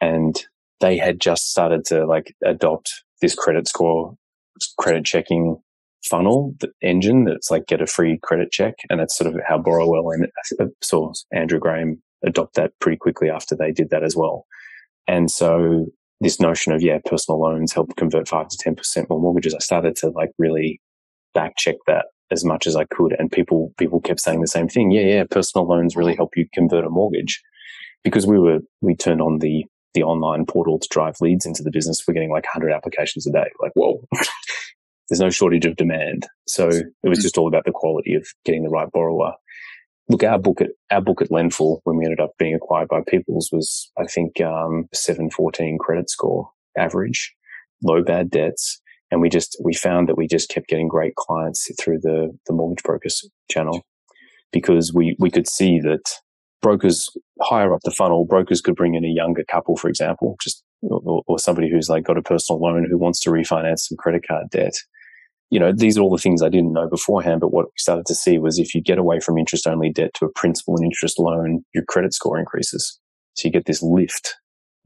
and 0.00 0.42
they 0.80 0.98
had 0.98 1.20
just 1.20 1.50
started 1.50 1.84
to 1.86 2.04
like 2.06 2.34
adopt 2.44 2.92
this 3.20 3.34
credit 3.34 3.68
score, 3.68 4.14
credit 4.78 5.04
checking 5.04 5.56
funnel 6.04 6.54
the 6.60 6.68
engine 6.82 7.24
that's 7.24 7.50
like 7.50 7.66
get 7.66 7.80
a 7.80 7.86
free 7.86 8.18
credit 8.22 8.50
check. 8.50 8.74
And 8.90 8.98
that's 8.98 9.16
sort 9.16 9.32
of 9.32 9.40
how 9.46 9.58
Borrowell 9.58 10.12
and 10.12 10.26
uh, 10.60 10.66
saw 10.82 11.12
Andrew 11.32 11.60
Graham 11.60 12.02
adopt 12.24 12.54
that 12.54 12.72
pretty 12.80 12.96
quickly 12.96 13.30
after 13.30 13.54
they 13.54 13.72
did 13.72 13.90
that 13.90 14.02
as 14.02 14.16
well. 14.16 14.46
And 15.06 15.30
so 15.30 15.86
this 16.20 16.40
notion 16.40 16.72
of, 16.72 16.82
yeah, 16.82 16.98
personal 17.04 17.40
loans 17.40 17.72
help 17.72 17.96
convert 17.96 18.28
five 18.28 18.48
to 18.48 18.70
10% 18.70 19.08
more 19.08 19.20
mortgages. 19.20 19.54
I 19.54 19.58
started 19.58 19.96
to 19.96 20.10
like 20.10 20.30
really 20.38 20.80
back 21.34 21.56
check 21.56 21.76
that 21.86 22.06
as 22.30 22.44
much 22.44 22.66
as 22.66 22.76
I 22.76 22.84
could. 22.84 23.14
And 23.18 23.30
people, 23.30 23.72
people 23.78 24.00
kept 24.00 24.20
saying 24.20 24.40
the 24.40 24.46
same 24.46 24.68
thing. 24.68 24.90
Yeah, 24.90 25.02
yeah, 25.02 25.24
personal 25.30 25.66
loans 25.68 25.96
really 25.96 26.16
help 26.16 26.30
you 26.36 26.46
convert 26.52 26.84
a 26.84 26.90
mortgage 26.90 27.40
because 28.02 28.26
we 28.26 28.38
were, 28.38 28.60
we 28.80 28.96
turned 28.96 29.20
on 29.20 29.38
the, 29.38 29.64
the 29.94 30.02
online 30.02 30.46
portal 30.46 30.78
to 30.78 30.88
drive 30.90 31.16
leads 31.20 31.44
into 31.44 31.62
the 31.62 31.70
business. 31.70 32.02
We're 32.06 32.14
getting 32.14 32.30
like 32.30 32.44
100 32.44 32.72
applications 32.72 33.26
a 33.26 33.32
day. 33.32 33.50
Like, 33.60 33.72
whoa, 33.74 34.02
there's 35.08 35.20
no 35.20 35.30
shortage 35.30 35.66
of 35.66 35.76
demand. 35.76 36.26
So 36.48 36.68
it 36.68 37.08
was 37.08 37.18
just 37.18 37.36
all 37.36 37.48
about 37.48 37.66
the 37.66 37.72
quality 37.72 38.14
of 38.14 38.26
getting 38.46 38.62
the 38.62 38.70
right 38.70 38.90
borrower. 38.90 39.34
Look, 40.08 40.24
our 40.24 40.38
book 40.38 40.60
at 40.60 40.70
our 40.90 41.00
book 41.00 41.22
at 41.22 41.30
Lendful 41.30 41.80
when 41.84 41.96
we 41.96 42.04
ended 42.04 42.18
up 42.18 42.32
being 42.38 42.54
acquired 42.54 42.88
by 42.88 43.00
People's 43.06 43.50
was 43.52 43.90
I 43.98 44.04
think 44.06 44.40
um, 44.40 44.88
seven 44.92 45.30
fourteen 45.30 45.78
credit 45.78 46.10
score 46.10 46.50
average, 46.76 47.32
low 47.84 48.02
bad 48.02 48.30
debts, 48.30 48.81
and 49.12 49.20
we 49.20 49.28
just 49.28 49.56
we 49.62 49.74
found 49.74 50.08
that 50.08 50.16
we 50.16 50.26
just 50.26 50.48
kept 50.48 50.66
getting 50.66 50.88
great 50.88 51.14
clients 51.14 51.70
through 51.80 52.00
the 52.00 52.36
the 52.46 52.52
mortgage 52.52 52.82
brokers 52.82 53.22
channel 53.48 53.82
because 54.52 54.92
we 54.92 55.14
we 55.20 55.30
could 55.30 55.46
see 55.46 55.78
that 55.78 56.02
brokers 56.62 57.10
higher 57.40 57.72
up 57.72 57.80
the 57.84 57.90
funnel 57.90 58.24
brokers 58.24 58.60
could 58.60 58.74
bring 58.74 58.94
in 58.94 59.04
a 59.04 59.08
younger 59.08 59.44
couple 59.44 59.76
for 59.76 59.88
example 59.88 60.36
just 60.42 60.64
or, 60.82 61.22
or 61.28 61.38
somebody 61.38 61.70
who's 61.70 61.88
like 61.88 62.04
got 62.04 62.16
a 62.16 62.22
personal 62.22 62.60
loan 62.60 62.86
who 62.90 62.98
wants 62.98 63.20
to 63.20 63.30
refinance 63.30 63.80
some 63.80 63.96
credit 63.96 64.26
card 64.26 64.50
debt. 64.50 64.74
You 65.50 65.60
know 65.60 65.72
these 65.72 65.98
are 65.98 66.00
all 66.00 66.10
the 66.10 66.16
things 66.16 66.42
i 66.42 66.48
didn't 66.48 66.72
know 66.72 66.88
beforehand 66.88 67.42
but 67.42 67.52
what 67.52 67.66
we 67.66 67.72
started 67.76 68.06
to 68.06 68.14
see 68.14 68.38
was 68.38 68.58
if 68.58 68.74
you 68.74 68.80
get 68.80 68.98
away 68.98 69.20
from 69.20 69.36
interest 69.36 69.66
only 69.66 69.90
debt 69.90 70.14
to 70.14 70.24
a 70.24 70.32
principal 70.32 70.76
and 70.76 70.86
interest 70.86 71.18
loan 71.18 71.62
your 71.74 71.84
credit 71.84 72.14
score 72.14 72.38
increases. 72.38 72.98
So 73.34 73.48
you 73.48 73.52
get 73.52 73.66
this 73.66 73.82
lift 73.82 74.36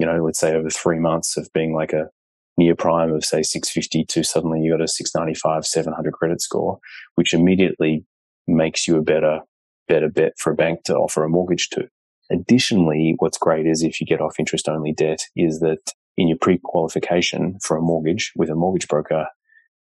you 0.00 0.06
know 0.06 0.24
let's 0.24 0.40
say 0.40 0.56
over 0.56 0.68
three 0.68 0.98
months 0.98 1.36
of 1.36 1.48
being 1.54 1.72
like 1.72 1.92
a 1.92 2.08
near 2.56 2.74
prime 2.74 3.12
of 3.12 3.24
say 3.24 3.42
650 3.42 4.04
to 4.04 4.24
suddenly 4.24 4.60
you 4.60 4.72
got 4.72 4.82
a 4.82 4.88
695 4.88 5.66
700 5.66 6.12
credit 6.12 6.40
score 6.40 6.78
which 7.14 7.34
immediately 7.34 8.04
makes 8.46 8.86
you 8.86 8.96
a 8.96 9.02
better 9.02 9.40
better 9.88 10.08
bet 10.08 10.32
for 10.38 10.52
a 10.52 10.56
bank 10.56 10.82
to 10.84 10.94
offer 10.94 11.24
a 11.24 11.28
mortgage 11.28 11.68
to. 11.70 11.88
Additionally 12.30 13.14
what's 13.18 13.38
great 13.38 13.66
is 13.66 13.82
if 13.82 14.00
you 14.00 14.06
get 14.06 14.20
off 14.20 14.38
interest 14.38 14.68
only 14.68 14.92
debt 14.92 15.20
is 15.36 15.60
that 15.60 15.92
in 16.16 16.28
your 16.28 16.38
pre-qualification 16.40 17.58
for 17.62 17.76
a 17.76 17.82
mortgage 17.82 18.32
with 18.36 18.48
a 18.48 18.54
mortgage 18.54 18.88
broker 18.88 19.26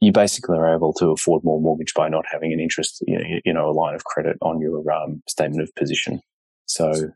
you 0.03 0.12
basically 0.12 0.57
are 0.57 0.75
able 0.75 0.93
to 0.93 1.12
afford 1.12 1.43
more 1.43 1.62
mortgage 1.62 1.93
by 1.93 2.09
not 2.09 2.25
having 2.29 2.51
an 2.51 2.59
interest 2.59 3.03
you 3.07 3.53
know, 3.53 3.69
a 3.69 3.71
line 3.71 3.95
of 3.95 4.03
credit 4.03 4.38
on 4.41 4.59
your 4.59 4.91
um, 4.91 5.23
statement 5.27 5.62
of 5.62 5.73
position. 5.75 6.19
So 6.65 7.12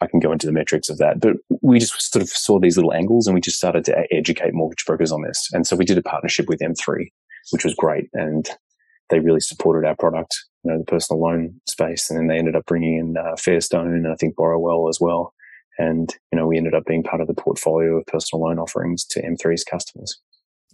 I 0.00 0.06
can 0.06 0.20
go 0.20 0.32
into 0.32 0.46
the 0.46 0.52
metrics 0.52 0.88
of 0.88 0.98
that. 0.98 1.20
But 1.20 1.36
we 1.62 1.78
just 1.78 2.12
sort 2.12 2.22
of 2.22 2.28
saw 2.28 2.58
these 2.58 2.76
little 2.76 2.92
angles 2.92 3.26
and 3.26 3.34
we 3.34 3.40
just 3.40 3.58
started 3.58 3.84
to 3.86 4.06
educate 4.12 4.54
mortgage 4.54 4.84
brokers 4.84 5.12
on 5.12 5.22
this. 5.22 5.48
And 5.52 5.66
so 5.66 5.76
we 5.76 5.84
did 5.84 5.98
a 5.98 6.02
partnership 6.02 6.48
with 6.48 6.60
M3, 6.60 7.06
which 7.50 7.64
was 7.64 7.74
great. 7.74 8.08
And 8.12 8.48
they 9.10 9.20
really 9.20 9.40
supported 9.40 9.86
our 9.86 9.96
product, 9.96 10.38
you 10.64 10.70
know, 10.70 10.78
the 10.78 10.84
personal 10.84 11.20
loan 11.20 11.60
space. 11.66 12.10
And 12.10 12.18
then 12.18 12.26
they 12.28 12.38
ended 12.38 12.56
up 12.56 12.66
bringing 12.66 12.96
in 12.96 13.16
uh, 13.16 13.34
Fairstone 13.34 13.94
and 13.94 14.06
I 14.06 14.14
think 14.14 14.36
Borrowell 14.36 14.88
as 14.88 15.00
well. 15.00 15.34
And, 15.78 16.14
you 16.32 16.38
know, 16.38 16.46
we 16.46 16.56
ended 16.56 16.74
up 16.74 16.84
being 16.86 17.02
part 17.02 17.20
of 17.20 17.28
the 17.28 17.34
portfolio 17.34 17.96
of 17.98 18.06
personal 18.06 18.42
loan 18.42 18.58
offerings 18.58 19.04
to 19.06 19.22
M3's 19.22 19.64
customers. 19.64 20.20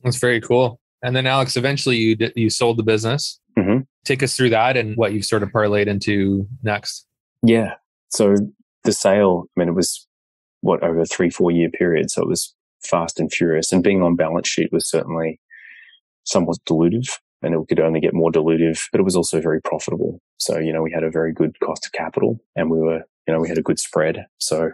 That's 0.03 0.19
very 0.19 0.41
cool. 0.41 0.81
And 1.03 1.15
then 1.15 1.27
Alex, 1.27 1.57
eventually 1.57 1.97
you 1.97 2.17
did, 2.17 2.33
you 2.37 2.49
sold 2.49 2.79
the 2.79 2.83
business. 2.83 3.39
Mm-hmm. 3.59 3.81
Take 4.05 4.23
us 4.23 4.35
through 4.35 4.51
that 4.51 4.77
and 4.77 4.97
what 4.97 5.13
you've 5.13 5.27
sort 5.27 5.43
of 5.43 5.51
parlayed 5.51 5.87
into 5.87 6.49
next. 6.63 7.07
Yeah. 7.43 7.75
So 8.09 8.37
the 8.85 8.93
sale, 8.93 9.47
I 9.57 9.61
mean, 9.61 9.69
it 9.69 9.75
was 9.75 10.07
what 10.61 10.83
over 10.83 11.01
a 11.01 11.07
three, 11.07 11.31
four 11.31 11.51
year 11.51 11.71
period. 11.71 12.11
So 12.11 12.23
it 12.23 12.29
was 12.29 12.55
fast 12.83 13.21
and 13.21 13.33
furious. 13.33 13.73
And 13.73 13.83
being 13.83 14.03
on 14.03 14.17
balance 14.17 14.49
sheet 14.49 14.73
was 14.73 14.89
certainly 14.89 15.41
somewhat 16.25 16.59
dilutive 16.69 17.19
and 17.43 17.55
it 17.55 17.69
could 17.69 17.81
only 17.81 18.01
get 18.01 18.15
more 18.15 18.33
dilutive, 18.33 18.87
but 18.91 19.01
it 19.01 19.05
was 19.05 19.17
also 19.17 19.41
very 19.41 19.61
profitable. 19.61 20.21
So, 20.39 20.59
you 20.59 20.73
know, 20.73 20.83
we 20.83 20.93
had 20.93 21.05
a 21.05 21.11
very 21.11 21.33
good 21.33 21.59
cost 21.61 21.87
of 21.87 21.93
capital 21.93 22.41
and 22.57 22.71
we 22.71 22.79
were 22.79 23.03
You 23.27 23.33
know, 23.33 23.41
we 23.41 23.49
had 23.49 23.59
a 23.59 23.63
good 23.63 23.79
spread. 23.79 24.27
So 24.39 24.65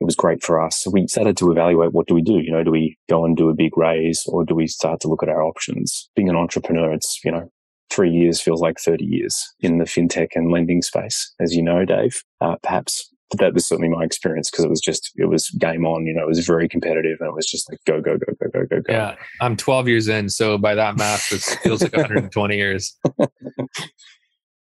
it 0.00 0.04
was 0.04 0.16
great 0.16 0.42
for 0.42 0.60
us. 0.60 0.82
So 0.82 0.90
we 0.90 1.06
started 1.06 1.36
to 1.38 1.50
evaluate 1.50 1.92
what 1.92 2.06
do 2.06 2.14
we 2.14 2.22
do? 2.22 2.38
You 2.38 2.52
know, 2.52 2.64
do 2.64 2.70
we 2.70 2.96
go 3.08 3.24
and 3.24 3.36
do 3.36 3.50
a 3.50 3.54
big 3.54 3.76
raise 3.76 4.24
or 4.26 4.44
do 4.44 4.54
we 4.54 4.66
start 4.66 5.00
to 5.00 5.08
look 5.08 5.22
at 5.22 5.28
our 5.28 5.42
options? 5.42 6.08
Being 6.16 6.30
an 6.30 6.36
entrepreneur, 6.36 6.92
it's, 6.92 7.20
you 7.24 7.30
know, 7.30 7.50
three 7.90 8.10
years 8.10 8.40
feels 8.40 8.60
like 8.60 8.78
30 8.78 9.04
years 9.04 9.52
in 9.60 9.78
the 9.78 9.84
fintech 9.84 10.28
and 10.34 10.50
lending 10.50 10.80
space, 10.80 11.34
as 11.40 11.54
you 11.54 11.62
know, 11.62 11.84
Dave. 11.84 12.22
Uh, 12.40 12.56
perhaps 12.62 13.09
but 13.30 13.38
that 13.38 13.54
was 13.54 13.66
certainly 13.66 13.88
my 13.88 14.04
experience 14.04 14.50
because 14.50 14.64
it 14.64 14.70
was 14.70 14.80
just 14.80 15.12
it 15.16 15.26
was 15.26 15.50
game 15.50 15.84
on 15.84 16.06
you 16.06 16.14
know 16.14 16.22
it 16.22 16.28
was 16.28 16.46
very 16.46 16.68
competitive 16.68 17.16
and 17.20 17.28
it 17.28 17.34
was 17.34 17.46
just 17.46 17.70
like 17.70 17.78
go 17.86 18.00
go 18.00 18.18
go 18.18 18.32
go 18.40 18.48
go 18.52 18.66
go 18.66 18.80
go. 18.80 18.92
Yeah 18.92 19.16
i'm 19.40 19.56
12 19.56 19.88
years 19.88 20.08
in 20.08 20.28
so 20.28 20.58
by 20.58 20.74
that 20.74 20.96
math 20.96 21.32
it 21.32 21.40
feels 21.62 21.82
like 21.82 21.92
120 21.92 22.56
years. 22.56 22.96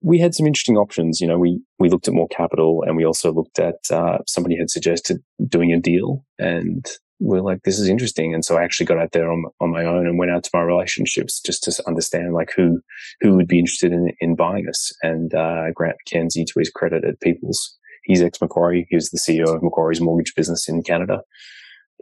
We 0.02 0.18
had 0.18 0.34
some 0.34 0.46
interesting 0.46 0.78
options 0.78 1.20
you 1.20 1.26
know 1.26 1.38
we 1.38 1.60
we 1.78 1.90
looked 1.90 2.08
at 2.08 2.14
more 2.14 2.28
capital 2.28 2.82
and 2.86 2.96
we 2.96 3.04
also 3.04 3.34
looked 3.34 3.58
at 3.58 3.76
uh, 3.90 4.16
somebody 4.26 4.56
had 4.56 4.70
suggested 4.70 5.18
doing 5.46 5.74
a 5.74 5.78
deal 5.78 6.24
and 6.38 6.86
we're 7.20 7.42
like 7.42 7.62
this 7.64 7.78
is 7.78 7.86
interesting 7.86 8.32
and 8.32 8.42
so 8.44 8.56
i 8.56 8.64
actually 8.64 8.86
got 8.86 8.98
out 8.98 9.12
there 9.12 9.30
on, 9.30 9.44
on 9.60 9.70
my 9.70 9.84
own 9.84 10.06
and 10.06 10.18
went 10.18 10.30
out 10.30 10.42
to 10.42 10.50
my 10.54 10.62
relationships 10.62 11.38
just 11.38 11.62
to 11.62 11.82
understand 11.86 12.32
like 12.32 12.50
who 12.56 12.80
who 13.20 13.36
would 13.36 13.46
be 13.46 13.58
interested 13.58 13.92
in, 13.92 14.10
in 14.20 14.34
buying 14.34 14.66
us 14.68 14.90
and 15.02 15.34
uh, 15.34 15.70
grant 15.74 15.96
mckenzie 16.08 16.46
to 16.46 16.58
his 16.58 16.70
credit 16.70 17.04
at 17.04 17.20
people's 17.20 17.76
he's 18.04 18.22
ex 18.22 18.40
Macquarie. 18.40 18.86
He 18.90 18.96
was 18.96 19.10
the 19.10 19.18
CEO 19.18 19.54
of 19.54 19.62
Macquarie's 19.62 20.00
mortgage 20.00 20.34
business 20.34 20.68
in 20.68 20.82
Canada. 20.82 21.22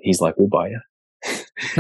He's 0.01 0.21
like, 0.21 0.35
we'll 0.37 0.49
buy 0.49 0.69
you. 0.69 0.81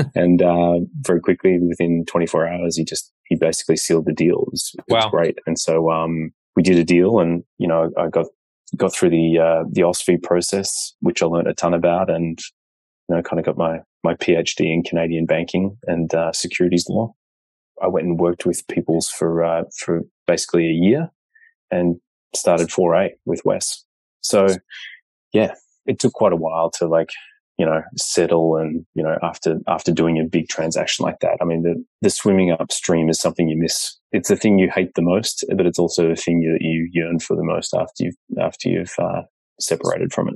and 0.14 0.42
uh, 0.42 0.80
very 1.00 1.20
quickly, 1.20 1.58
within 1.60 2.04
24 2.06 2.48
hours, 2.48 2.76
he 2.76 2.84
just 2.84 3.12
he 3.24 3.36
basically 3.36 3.76
sealed 3.76 4.06
the 4.06 4.12
deal. 4.12 4.42
It 4.42 4.50
was, 4.50 4.74
it 4.78 4.84
wow. 4.88 4.98
was 4.98 5.10
great. 5.10 5.38
And 5.46 5.58
so 5.58 5.90
um, 5.90 6.32
we 6.56 6.62
did 6.62 6.78
a 6.78 6.84
deal, 6.84 7.20
and 7.20 7.44
you 7.58 7.68
know, 7.68 7.90
I 7.96 8.08
got 8.08 8.26
got 8.76 8.92
through 8.92 9.10
the 9.10 9.38
uh, 9.38 9.64
the 9.70 9.82
OSFI 9.82 10.22
process, 10.22 10.94
which 11.00 11.22
I 11.22 11.26
learned 11.26 11.48
a 11.48 11.54
ton 11.54 11.74
about, 11.74 12.10
and 12.10 12.38
you 13.08 13.16
know, 13.16 13.22
kind 13.22 13.38
of 13.38 13.46
got 13.46 13.56
my 13.56 13.80
my 14.02 14.14
PhD 14.14 14.72
in 14.72 14.82
Canadian 14.82 15.26
banking 15.26 15.76
and 15.86 16.12
uh, 16.14 16.32
securities 16.32 16.86
law. 16.88 17.14
I 17.80 17.86
went 17.86 18.06
and 18.06 18.18
worked 18.18 18.44
with 18.44 18.66
People's 18.66 19.08
for 19.08 19.44
uh, 19.44 19.62
for 19.78 20.02
basically 20.26 20.66
a 20.66 20.72
year, 20.72 21.10
and 21.70 22.00
started 22.34 22.68
4A 22.68 23.10
with 23.24 23.42
Wes. 23.44 23.84
So 24.28 24.48
yeah, 25.32 25.54
it 25.86 25.98
took 25.98 26.12
quite 26.12 26.32
a 26.32 26.36
while 26.36 26.70
to 26.78 26.86
like, 26.86 27.10
you 27.58 27.66
know, 27.66 27.82
settle 27.96 28.56
and, 28.56 28.86
you 28.94 29.02
know, 29.02 29.18
after, 29.22 29.58
after 29.66 29.90
doing 29.90 30.18
a 30.18 30.24
big 30.24 30.48
transaction 30.48 31.04
like 31.04 31.18
that. 31.20 31.38
I 31.40 31.44
mean, 31.44 31.62
the, 31.62 31.84
the 32.02 32.10
swimming 32.10 32.52
upstream 32.52 33.08
is 33.08 33.20
something 33.20 33.48
you 33.48 33.56
miss. 33.56 33.98
It's 34.12 34.28
the 34.28 34.36
thing 34.36 34.60
you 34.60 34.70
hate 34.72 34.94
the 34.94 35.02
most, 35.02 35.44
but 35.56 35.66
it's 35.66 35.78
also 35.78 36.08
the 36.08 36.14
thing 36.14 36.40
that 36.42 36.64
you 36.64 36.88
yearn 36.92 37.18
for 37.18 37.34
the 37.34 37.42
most 37.42 37.74
after 37.74 38.04
you've, 38.04 38.14
after 38.40 38.68
you've, 38.68 38.94
uh, 38.98 39.22
separated 39.58 40.12
from 40.12 40.28
it. 40.28 40.34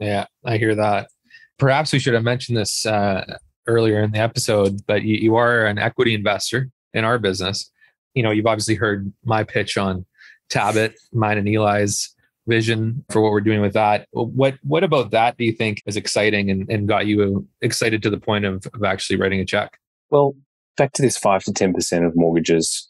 Yeah, 0.00 0.26
I 0.44 0.56
hear 0.56 0.74
that. 0.74 1.08
Perhaps 1.56 1.92
we 1.92 2.00
should 2.00 2.14
have 2.14 2.24
mentioned 2.24 2.58
this, 2.58 2.84
uh, 2.84 3.24
earlier 3.68 4.02
in 4.02 4.10
the 4.10 4.18
episode, 4.18 4.80
but 4.88 5.04
you, 5.04 5.18
you 5.18 5.36
are 5.36 5.66
an 5.66 5.78
equity 5.78 6.14
investor 6.14 6.68
in 6.94 7.04
our 7.04 7.20
business. 7.20 7.70
You 8.14 8.24
know, 8.24 8.32
you've 8.32 8.46
obviously 8.46 8.74
heard 8.74 9.12
my 9.24 9.44
pitch 9.44 9.78
on 9.78 10.04
Tabit, 10.50 10.94
mine 11.12 11.38
and 11.38 11.48
Eli's 11.48 12.12
vision 12.46 13.04
for 13.10 13.20
what 13.20 13.32
we're 13.32 13.40
doing 13.40 13.60
with 13.60 13.74
that. 13.74 14.06
What 14.12 14.58
what 14.62 14.84
about 14.84 15.10
that 15.10 15.36
do 15.36 15.44
you 15.44 15.52
think 15.52 15.82
is 15.86 15.96
exciting 15.96 16.50
and, 16.50 16.68
and 16.70 16.88
got 16.88 17.06
you 17.06 17.46
excited 17.60 18.02
to 18.02 18.10
the 18.10 18.18
point 18.18 18.44
of, 18.44 18.66
of 18.74 18.84
actually 18.84 19.16
writing 19.16 19.40
a 19.40 19.44
check? 19.44 19.78
Well, 20.10 20.34
back 20.76 20.92
to 20.94 21.02
this 21.02 21.16
five 21.16 21.44
to 21.44 21.52
ten 21.52 21.72
percent 21.72 22.04
of 22.04 22.12
mortgages 22.14 22.88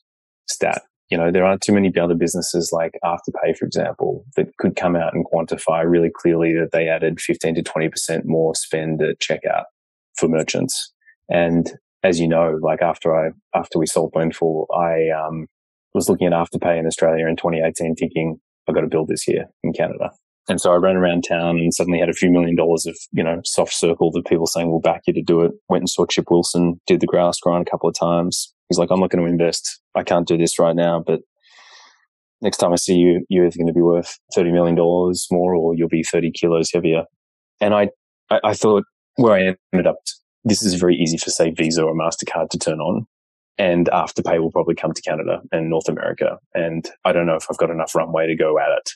stat. 0.48 0.82
You 1.10 1.18
know, 1.18 1.32
there 1.32 1.44
aren't 1.44 1.60
too 1.60 1.72
many 1.72 1.92
other 1.98 2.14
businesses 2.14 2.70
like 2.72 2.96
Afterpay, 3.04 3.56
for 3.58 3.64
example, 3.64 4.24
that 4.36 4.56
could 4.58 4.76
come 4.76 4.94
out 4.94 5.12
and 5.12 5.26
quantify 5.26 5.82
really 5.84 6.10
clearly 6.14 6.54
that 6.54 6.70
they 6.70 6.88
added 6.88 7.20
15 7.20 7.56
to 7.56 7.62
20% 7.64 8.24
more 8.26 8.54
spend 8.54 9.02
at 9.02 9.18
checkout 9.18 9.64
for 10.16 10.28
merchants. 10.28 10.92
And 11.28 11.72
as 12.04 12.20
you 12.20 12.28
know, 12.28 12.60
like 12.62 12.80
after 12.80 13.12
I, 13.12 13.30
after 13.56 13.80
we 13.80 13.86
sold 13.86 14.12
Lendful, 14.14 14.68
I, 14.72 15.08
um, 15.08 15.48
was 15.94 16.08
looking 16.08 16.26
at 16.26 16.32
Afterpay 16.32 16.78
in 16.78 16.86
Australia 16.86 17.26
in 17.26 17.36
2018 17.36 17.96
thinking, 17.96 18.40
I've 18.70 18.74
got 18.76 18.82
to 18.82 18.86
build 18.86 19.08
this 19.08 19.22
here 19.22 19.46
in 19.64 19.72
Canada. 19.72 20.10
And 20.48 20.60
so 20.60 20.72
I 20.72 20.76
ran 20.76 20.96
around 20.96 21.24
town 21.28 21.58
and 21.58 21.74
suddenly 21.74 21.98
had 21.98 22.08
a 22.08 22.14
few 22.14 22.30
million 22.30 22.56
dollars 22.56 22.86
of, 22.86 22.96
you 23.12 23.22
know, 23.22 23.40
soft 23.44 23.72
circle 23.72 24.12
of 24.14 24.24
people 24.24 24.46
saying, 24.46 24.70
we'll 24.70 24.80
back 24.80 25.02
you 25.06 25.12
to 25.12 25.22
do 25.22 25.42
it. 25.42 25.52
Went 25.68 25.82
and 25.82 25.90
saw 25.90 26.06
Chip 26.06 26.30
Wilson, 26.30 26.80
did 26.86 27.00
the 27.00 27.06
Grouse 27.06 27.38
Grind 27.40 27.66
a 27.66 27.70
couple 27.70 27.88
of 27.88 27.94
times. 27.94 28.52
He's 28.68 28.78
like, 28.78 28.90
I'm 28.90 29.00
not 29.00 29.10
going 29.10 29.24
to 29.24 29.30
invest. 29.30 29.80
I 29.94 30.02
can't 30.02 30.26
do 30.26 30.38
this 30.38 30.58
right 30.58 30.74
now, 30.74 31.02
but 31.04 31.20
next 32.40 32.58
time 32.58 32.72
I 32.72 32.76
see 32.76 32.94
you, 32.94 33.24
you're 33.28 33.46
either 33.46 33.58
going 33.58 33.66
to 33.66 33.72
be 33.72 33.82
worth 33.82 34.18
$30 34.36 34.52
million 34.52 34.76
more 34.76 35.54
or 35.54 35.74
you'll 35.74 35.88
be 35.88 36.02
30 36.02 36.30
kilos 36.32 36.70
heavier. 36.72 37.04
And 37.60 37.74
I, 37.74 37.88
I, 38.30 38.40
I 38.44 38.54
thought 38.54 38.84
where 39.16 39.34
I 39.34 39.56
ended 39.72 39.86
up, 39.86 39.96
this 40.44 40.62
is 40.62 40.74
very 40.74 40.96
easy 40.96 41.18
for 41.18 41.30
say 41.30 41.50
Visa 41.50 41.82
or 41.82 41.94
MasterCard 41.94 42.48
to 42.50 42.58
turn 42.58 42.80
on 42.80 43.06
and 43.60 43.90
Afterpay 43.92 44.40
will 44.40 44.50
probably 44.50 44.74
come 44.74 44.94
to 44.94 45.02
Canada 45.02 45.42
and 45.52 45.68
North 45.68 45.86
America. 45.86 46.38
And 46.54 46.88
I 47.04 47.12
don't 47.12 47.26
know 47.26 47.34
if 47.34 47.44
I've 47.50 47.58
got 47.58 47.68
enough 47.68 47.94
runway 47.94 48.26
to 48.26 48.34
go 48.34 48.58
at 48.58 48.70
it. 48.70 48.90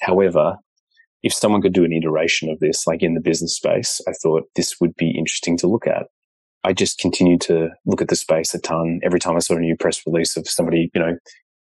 However, 0.00 0.54
if 1.24 1.34
someone 1.34 1.60
could 1.60 1.72
do 1.72 1.84
an 1.84 1.92
iteration 1.92 2.48
of 2.48 2.60
this, 2.60 2.86
like 2.86 3.02
in 3.02 3.14
the 3.14 3.20
business 3.20 3.56
space, 3.56 4.00
I 4.06 4.12
thought 4.12 4.44
this 4.54 4.76
would 4.80 4.94
be 4.94 5.10
interesting 5.10 5.56
to 5.58 5.66
look 5.66 5.88
at. 5.88 6.06
I 6.62 6.72
just 6.72 7.00
continued 7.00 7.40
to 7.42 7.70
look 7.84 8.00
at 8.00 8.06
the 8.06 8.14
space 8.14 8.54
a 8.54 8.60
ton. 8.60 9.00
Every 9.02 9.18
time 9.18 9.34
I 9.34 9.40
saw 9.40 9.56
a 9.56 9.60
new 9.60 9.76
press 9.76 10.00
release 10.06 10.36
of 10.36 10.46
somebody, 10.46 10.88
you 10.94 11.00
know, 11.00 11.16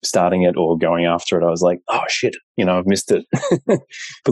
starting 0.04 0.42
it 0.42 0.58
or 0.58 0.76
going 0.76 1.06
after 1.06 1.40
it, 1.40 1.46
I 1.46 1.52
was 1.52 1.62
like, 1.62 1.82
oh 1.88 2.04
shit, 2.10 2.36
you 2.58 2.66
know, 2.66 2.80
I've 2.80 2.88
missed 2.88 3.12
it. 3.12 3.26
but 3.68 3.80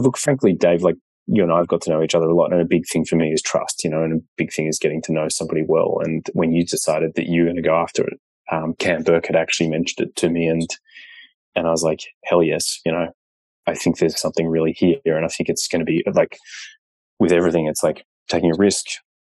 look, 0.02 0.18
frankly, 0.18 0.54
Dave, 0.54 0.82
like 0.82 0.96
you 1.26 1.42
and 1.42 1.52
I 1.52 1.58
have 1.58 1.68
got 1.68 1.82
to 1.82 1.90
know 1.90 2.02
each 2.02 2.14
other 2.14 2.26
a 2.26 2.34
lot. 2.34 2.52
And 2.52 2.60
a 2.60 2.66
big 2.66 2.86
thing 2.86 3.04
for 3.04 3.16
me 3.16 3.32
is 3.32 3.42
trust, 3.42 3.84
you 3.84 3.90
know, 3.90 4.02
and 4.02 4.12
a 4.12 4.24
big 4.36 4.52
thing 4.52 4.66
is 4.66 4.78
getting 4.78 5.02
to 5.02 5.12
know 5.12 5.28
somebody 5.28 5.62
well. 5.66 5.98
And 6.02 6.26
when 6.32 6.52
you 6.52 6.64
decided 6.64 7.12
that 7.14 7.26
you 7.26 7.42
were 7.42 7.46
going 7.46 7.56
to 7.56 7.62
go 7.62 7.74
after 7.74 8.04
it, 8.04 8.18
um, 8.50 8.74
Cam 8.78 9.02
Burke 9.02 9.26
had 9.26 9.36
actually 9.36 9.68
mentioned 9.68 10.08
it 10.08 10.16
to 10.16 10.28
me 10.28 10.46
and, 10.46 10.68
and 11.54 11.66
I 11.66 11.70
was 11.70 11.82
like, 11.82 12.00
hell 12.24 12.42
yes, 12.42 12.80
you 12.84 12.92
know, 12.92 13.08
I 13.66 13.74
think 13.74 13.98
there's 13.98 14.20
something 14.20 14.48
really 14.48 14.72
here. 14.72 14.98
And 15.04 15.24
I 15.24 15.28
think 15.28 15.48
it's 15.48 15.68
going 15.68 15.80
to 15.80 15.84
be 15.84 16.02
like 16.12 16.38
with 17.18 17.32
everything, 17.32 17.66
it's 17.66 17.82
like 17.82 18.04
taking 18.28 18.50
a 18.50 18.58
risk, 18.58 18.86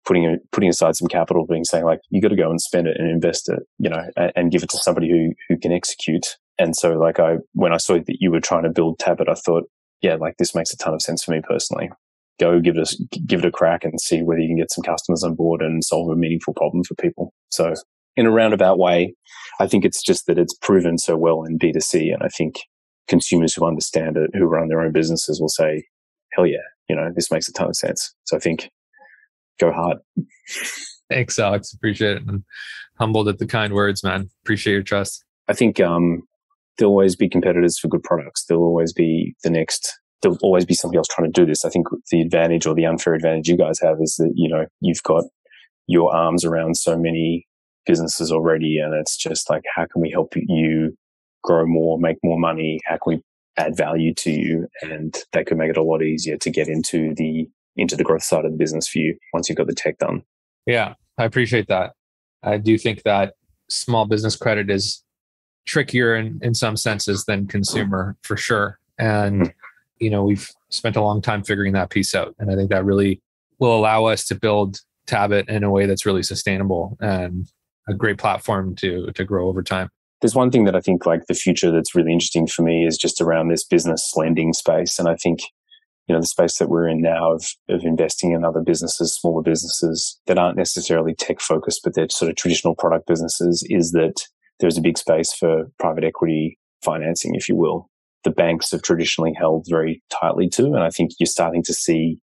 putting 0.07 0.27
a, 0.27 0.37
putting 0.53 0.71
aside 0.71 0.97
some 0.97 1.09
capital, 1.09 1.47
being 1.47 1.65
saying 1.65 1.85
like, 1.85 2.01
you 2.11 2.23
got 2.23 2.29
to 2.29 2.37
go 2.37 2.51
and 2.51 2.61
spend 2.61 2.87
it 2.87 2.97
and 2.99 3.11
invest 3.11 3.49
it, 3.49 3.61
you 3.79 3.91
know, 3.91 4.03
and, 4.17 4.33
and 4.37 4.51
give 4.51 4.63
it 4.63 4.71
to 4.71 4.79
somebody 4.79 5.11
who, 5.11 5.33
who 5.49 5.59
can 5.59 5.73
execute. 5.73 6.39
And 6.59 6.75
so 6.75 6.93
like 6.93 7.21
I, 7.21 7.37
when 7.53 7.73
I 7.73 7.79
saw 7.79 7.95
that 7.95 8.17
you 8.21 8.31
were 8.31 8.41
trying 8.41 8.63
to 8.63 8.71
build 8.71 8.99
Tabit, 8.99 9.29
I 9.29 9.35
thought, 9.35 9.65
yeah, 10.01 10.15
like 10.15 10.37
this 10.39 10.55
makes 10.55 10.73
a 10.73 10.77
ton 10.77 10.95
of 10.95 11.03
sense 11.03 11.25
for 11.25 11.33
me 11.33 11.41
personally. 11.43 11.91
Go 12.41 12.61
give 12.61 12.77
it 12.77 12.91
a, 12.91 13.19
give 13.27 13.41
it 13.41 13.47
a 13.47 13.53
crack 13.53 13.85
and 13.85 14.01
see 14.01 14.23
whether 14.23 14.41
you 14.41 14.49
can 14.49 14.59
get 14.59 14.73
some 14.73 14.83
customers 14.83 15.23
on 15.23 15.35
board 15.35 15.63
and 15.63 15.85
solve 15.85 16.11
a 16.11 16.17
meaningful 16.17 16.55
problem 16.55 16.83
for 16.83 16.95
people. 16.97 17.33
So 17.51 17.75
in 18.17 18.27
a 18.27 18.31
roundabout 18.31 18.79
way, 18.79 19.15
I 19.61 19.67
think 19.67 19.85
it's 19.85 20.03
just 20.03 20.27
that 20.27 20.39
it's 20.39 20.55
proven 20.55 20.99
so 20.99 21.17
well 21.17 21.45
in 21.45 21.59
B2C. 21.59 22.13
And 22.13 22.23
I 22.23 22.29
think 22.29 22.57
consumers 23.09 23.55
who 23.55 23.67
understand 23.67 24.17
it, 24.17 24.31
who 24.35 24.45
run 24.45 24.69
their 24.69 24.81
own 24.81 24.93
businesses 24.93 25.41
will 25.41 25.49
say, 25.49 25.85
hell 26.33 26.47
yeah, 26.47 26.59
you 26.89 26.97
know, 26.97 27.11
this 27.15 27.31
makes 27.31 27.49
a 27.49 27.53
ton 27.53 27.69
of 27.69 27.77
sense. 27.77 28.15
So 28.25 28.37
I 28.37 28.41
think 28.41 28.71
go 29.61 29.73
hard. 29.73 29.99
Thanks, 31.11 31.39
Alex. 31.39 31.73
Appreciate 31.73 32.17
it. 32.17 32.23
And 32.27 32.43
humbled 32.99 33.29
at 33.29 33.39
the 33.39 33.47
kind 33.47 33.73
words, 33.73 34.03
man. 34.03 34.31
Appreciate 34.43 34.73
your 34.73 34.83
trust. 34.83 35.25
I 35.49 35.53
think 35.53 35.81
um, 35.81 36.23
there'll 36.79 36.93
always 36.93 37.17
be 37.17 37.29
competitors 37.29 37.79
for 37.79 37.89
good 37.89 38.03
products. 38.03 38.45
There'll 38.45 38.65
always 38.65 38.93
be 38.93 39.35
the 39.43 39.51
next, 39.51 39.99
there'll 40.23 40.39
always 40.43 40.65
be 40.65 40.75
somebody 40.75 40.99
else 40.99 41.09
trying 41.09 41.31
to 41.31 41.41
do 41.41 41.47
this. 41.47 41.65
I 41.65 41.69
think 41.69 41.87
the 42.11 42.21
advantage 42.21 42.67
or 42.67 42.75
the 42.75 42.87
unfair 42.87 43.15
advantage 43.15 43.49
you 43.49 43.57
guys 43.57 43.81
have 43.81 43.99
is 44.01 44.17
that, 44.17 44.33
you 44.35 44.49
know, 44.49 44.67
you've 44.81 45.03
got 45.03 45.25
your 45.87 46.15
arms 46.15 46.45
around 46.45 46.77
so 46.77 46.99
many 46.99 47.47
businesses 47.87 48.33
already. 48.33 48.79
And 48.79 48.95
it's 48.95 49.17
just 49.17 49.51
like, 49.51 49.63
how 49.75 49.87
can 49.93 50.01
we 50.01 50.11
help 50.11 50.35
you 50.35 50.97
grow 51.43 51.67
more, 51.67 51.99
make 51.99 52.17
more 52.25 52.39
money? 52.39 52.81
How 52.87 52.97
can 52.97 53.17
we 53.17 53.23
add 53.57 53.77
value 53.77 54.15
to 54.15 54.31
you? 54.31 54.67
And 54.83 55.15
that 55.33 55.47
could 55.47 55.59
make 55.59 55.71
it 55.71 55.77
a 55.77 55.83
lot 55.83 56.03
easier 56.03 56.37
to 56.39 56.51
get 56.51 56.69
into 56.69 57.15
the, 57.15 57.49
into 57.77 57.97
the 57.97 58.05
growth 58.05 58.23
side 58.23 58.45
of 58.45 58.53
the 58.53 58.57
business 58.57 58.89
for 58.89 58.99
you 58.99 59.17
once 59.33 59.49
you've 59.49 59.59
got 59.59 59.67
the 59.67 59.75
tech 59.75 59.99
done. 59.99 60.23
Yeah, 60.67 60.95
I 61.19 61.25
appreciate 61.25 61.69
that. 61.69 61.93
I 62.43 62.57
do 62.57 62.79
think 62.79 63.03
that 63.03 63.35
small 63.69 64.07
business 64.07 64.37
credit 64.37 64.71
is 64.71 65.03
trickier 65.67 66.15
in, 66.15 66.39
in 66.43 66.55
some 66.55 66.77
senses 66.77 67.25
than 67.25 67.47
consumer 67.47 68.17
for 68.23 68.37
sure. 68.37 68.79
And, 68.99 69.53
you 69.99 70.11
know, 70.11 70.25
we've 70.25 70.51
spent 70.69 70.97
a 70.97 71.03
long 71.03 71.23
time 71.23 71.43
figuring 71.43 71.73
that 71.73 71.91
piece 71.91 72.15
out. 72.15 72.35
And 72.39 72.51
I 72.51 72.57
think 72.57 72.71
that 72.71 72.85
really 72.85 73.21
will 73.59 73.77
allow 73.77 74.05
us 74.07 74.27
to 74.27 74.35
build 74.35 74.81
Tabit 75.07 75.49
in 75.49 75.65
a 75.65 75.71
way 75.71 75.87
that's 75.87 76.07
really 76.07 76.23
sustainable 76.23 76.97
and 77.01 77.47
a 77.89 77.95
great 77.95 78.19
platform 78.19 78.75
to 78.77 79.13
to 79.13 79.25
grow 79.25 79.49
over 79.49 79.63
time. 79.63 79.91
There's 80.21 80.35
one 80.35 80.51
thing 80.51 80.65
that 80.65 80.77
I 80.77 80.81
think 80.81 81.05
like 81.05 81.27
the 81.27 81.35
future 81.35 81.71
that's 81.71 81.95
really 81.95 82.13
interesting 82.13 82.47
for 82.47 82.63
me 82.63 82.87
is 82.87 82.97
just 82.97 83.21
around 83.21 83.49
this 83.49 83.65
business 83.65 84.13
lending 84.17 84.55
space. 84.55 84.99
And 84.99 85.09
I 85.09 85.17
think, 85.17 85.41
you 86.07 86.15
know, 86.15 86.21
the 86.21 86.27
space 86.27 86.57
that 86.59 86.71
we're 86.71 86.89
in 86.89 87.03
now 87.03 87.33
of, 87.33 87.45
of 87.69 87.83
investing 87.85 88.33
in 88.33 88.45
other 88.45 88.63
businesses, 88.63 89.15
smaller 89.15 89.43
businesses 89.43 90.19
that 90.27 90.39
aren't 90.39 90.57
necessarily 90.57 91.15
tech 91.15 91.41
focused, 91.41 91.81
but 91.85 91.95
they're 91.95 92.09
sort 92.09 92.31
of 92.31 92.37
traditional 92.37 92.75
product 92.75 93.07
businesses 93.07 93.67
is 93.69 93.93
that 93.93 94.27
there's 94.61 94.79
a 94.79 94.83
big 94.83 94.99
space 94.99 95.33
for 95.33 95.71
private 95.79 96.05
equity 96.05 96.59
financing, 96.83 97.35
if 97.35 97.49
you 97.49 97.57
will, 97.57 97.91
the 98.25 98.31
banks 98.31 98.71
have 98.73 98.83
traditionally 98.83 99.35
held 99.37 99.67
very 99.69 100.03
tightly 100.11 100.49
to. 100.51 100.67
And 100.67 100.81
I 100.81 100.91
think 100.91 101.13
you're 101.19 101.27
starting 101.27 101.63
to 101.65 101.75
see, 101.75 102.19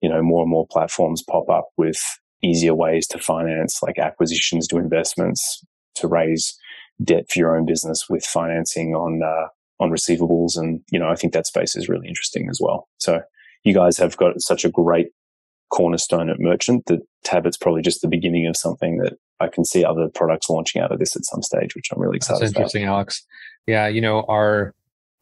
you 0.00 0.08
know, 0.08 0.22
more 0.22 0.42
and 0.42 0.50
more 0.50 0.66
platforms 0.70 1.22
pop 1.22 1.48
up 1.48 1.68
with 1.76 2.00
easier 2.42 2.74
ways 2.74 3.06
to 3.08 3.18
finance, 3.18 3.82
like 3.82 3.98
acquisitions 3.98 4.66
to 4.68 4.78
investments, 4.78 5.64
to 5.96 6.08
raise 6.08 6.58
debt 7.02 7.30
for 7.30 7.38
your 7.38 7.56
own 7.56 7.66
business 7.66 8.08
with 8.08 8.24
financing 8.24 8.94
on 8.94 9.22
uh, 9.22 9.48
on 9.82 9.90
receivables. 9.90 10.56
And 10.56 10.80
you 10.90 10.98
know, 10.98 11.08
I 11.08 11.14
think 11.14 11.32
that 11.32 11.46
space 11.46 11.76
is 11.76 11.88
really 11.88 12.08
interesting 12.08 12.48
as 12.50 12.58
well. 12.60 12.88
So 12.98 13.20
you 13.64 13.74
guys 13.74 13.98
have 13.98 14.16
got 14.16 14.40
such 14.40 14.64
a 14.64 14.70
great 14.70 15.08
cornerstone 15.70 16.30
at 16.30 16.40
Merchant 16.40 16.86
that 16.86 17.00
Tabit's 17.24 17.56
probably 17.56 17.82
just 17.82 18.00
the 18.00 18.08
beginning 18.08 18.46
of 18.46 18.56
something 18.56 18.98
that 18.98 19.14
I 19.40 19.48
can 19.48 19.64
see 19.64 19.84
other 19.84 20.08
products 20.08 20.48
launching 20.48 20.80
out 20.80 20.92
of 20.92 20.98
this 20.98 21.14
at 21.16 21.24
some 21.24 21.42
stage, 21.42 21.74
which 21.74 21.88
I'm 21.92 22.00
really 22.00 22.16
excited 22.16 22.42
That's 22.42 22.52
interesting, 22.52 22.84
about. 22.84 22.94
Alex. 22.94 23.26
Yeah, 23.66 23.86
you 23.86 24.00
know, 24.00 24.24
our 24.28 24.74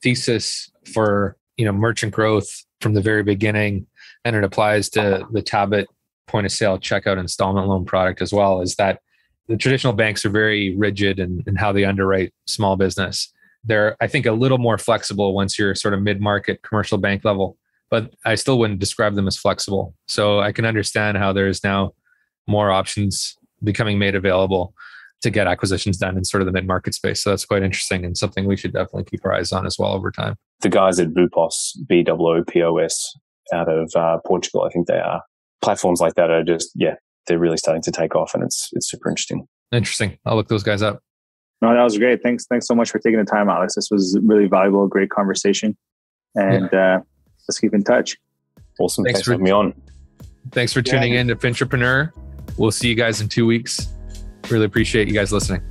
thesis 0.03 0.70
for 0.92 1.37
you 1.57 1.64
know 1.64 1.72
merchant 1.72 2.12
growth 2.12 2.48
from 2.81 2.94
the 2.94 3.00
very 3.00 3.22
beginning, 3.22 3.87
and 4.24 4.37
it 4.37 4.44
applies 4.44 4.88
to 4.90 5.27
the 5.33 5.42
Tabit 5.42 5.87
point 6.27 6.46
of 6.46 6.53
sale 6.53 6.79
checkout 6.79 7.18
installment 7.18 7.66
loan 7.68 7.85
product 7.85 8.22
as 8.22 8.33
well, 8.33 8.61
is 8.61 8.77
that 8.77 9.00
the 9.48 9.57
traditional 9.57 9.92
banks 9.92 10.24
are 10.24 10.31
very 10.31 10.74
rigid 10.77 11.18
in, 11.18 11.42
in 11.46 11.57
how 11.57 11.72
they 11.72 11.85
underwrite 11.85 12.33
small 12.46 12.77
business. 12.77 13.33
They're, 13.62 13.96
I 14.00 14.07
think, 14.07 14.27
a 14.27 14.33
little 14.33 14.59
more 14.59 14.79
flexible 14.79 15.35
once 15.35 15.59
you're 15.59 15.74
sort 15.74 15.94
of 15.94 16.03
mid 16.03 16.20
market 16.20 16.62
commercial 16.62 16.98
bank 16.98 17.24
level, 17.24 17.57
but 17.90 18.14
I 18.24 18.35
still 18.37 18.59
wouldn't 18.59 18.81
describe 18.81 19.14
them 19.14 19.27
as 19.27 19.37
flexible. 19.37 19.94
So 20.07 20.40
I 20.40 20.53
can 20.53 20.64
understand 20.64 21.16
how 21.16 21.33
there's 21.33 21.64
now 21.64 21.94
more 22.46 22.70
options 22.70 23.37
becoming 23.64 23.98
made 23.98 24.14
available 24.14 24.74
to 25.22 25.31
get 25.31 25.46
acquisitions 25.46 25.96
done 25.96 26.18
in 26.18 26.24
sort 26.24 26.42
of 26.42 26.46
the 26.46 26.53
mid 26.53 26.66
market 26.66 26.94
space. 26.94 27.22
So 27.22 27.31
that's 27.31 27.46
quite 27.46 27.62
interesting 27.62 28.05
and 28.05 28.16
something 28.16 28.46
we 28.46 28.57
should 28.57 28.72
definitely 28.72 29.05
keep 29.05 29.24
our 29.24 29.33
eyes 29.33 29.53
on 29.53 29.66
as 29.66 29.79
well 29.79 29.92
over 29.92 30.11
time. 30.11 30.37
The 30.61 30.68
guys 30.68 31.00
at 31.00 31.09
Boopos, 31.09 31.77
B 31.88 32.05
O 32.09 32.14
O 32.14 32.44
P 32.44 32.62
O 32.62 32.77
S, 32.77 33.16
out 33.53 33.68
of 33.68 33.90
uh, 33.96 34.18
Portugal, 34.27 34.64
I 34.64 34.68
think 34.68 34.87
they 34.87 34.98
are. 34.98 35.22
Platforms 35.62 36.00
like 36.00 36.14
that 36.14 36.31
are 36.31 36.44
just, 36.44 36.70
yeah, 36.74 36.94
they're 37.27 37.38
really 37.38 37.57
starting 37.57 37.83
to 37.83 37.90
take 37.90 38.14
off 38.14 38.35
and 38.35 38.44
it's 38.44 38.68
it's 38.72 38.90
super 38.90 39.09
interesting. 39.09 39.48
Interesting. 39.72 40.18
I'll 40.27 40.37
look 40.37 40.48
those 40.48 40.62
guys 40.62 40.83
up. 40.83 41.03
No, 41.62 41.72
that 41.74 41.83
was 41.83 41.96
great. 41.96 42.22
Thanks. 42.22 42.46
Thanks 42.46 42.66
so 42.66 42.74
much 42.74 42.90
for 42.90 42.98
taking 42.98 43.18
the 43.18 43.24
time, 43.24 43.48
Alex. 43.48 43.74
This 43.74 43.88
was 43.90 44.18
really 44.22 44.46
valuable, 44.46 44.87
great 44.87 45.09
conversation. 45.09 45.77
And 46.35 46.68
yeah. 46.70 46.96
uh, 46.96 47.00
let's 47.48 47.59
keep 47.59 47.72
in 47.72 47.83
touch. 47.83 48.18
Awesome. 48.79 49.05
Thanks, 49.05 49.20
Thanks 49.20 49.27
for 49.27 49.33
having 49.33 49.44
me 49.44 49.50
on. 49.50 49.72
Thanks 50.50 50.74
for 50.74 50.83
tuning 50.83 51.14
yeah. 51.14 51.20
in 51.20 51.29
to 51.29 51.37
Fintrepreneur. 51.37 52.12
We'll 52.56 52.70
see 52.70 52.88
you 52.88 52.94
guys 52.94 53.20
in 53.20 53.28
two 53.28 53.46
weeks. 53.46 53.88
Really 54.50 54.66
appreciate 54.66 55.08
you 55.08 55.14
guys 55.14 55.32
listening. 55.32 55.62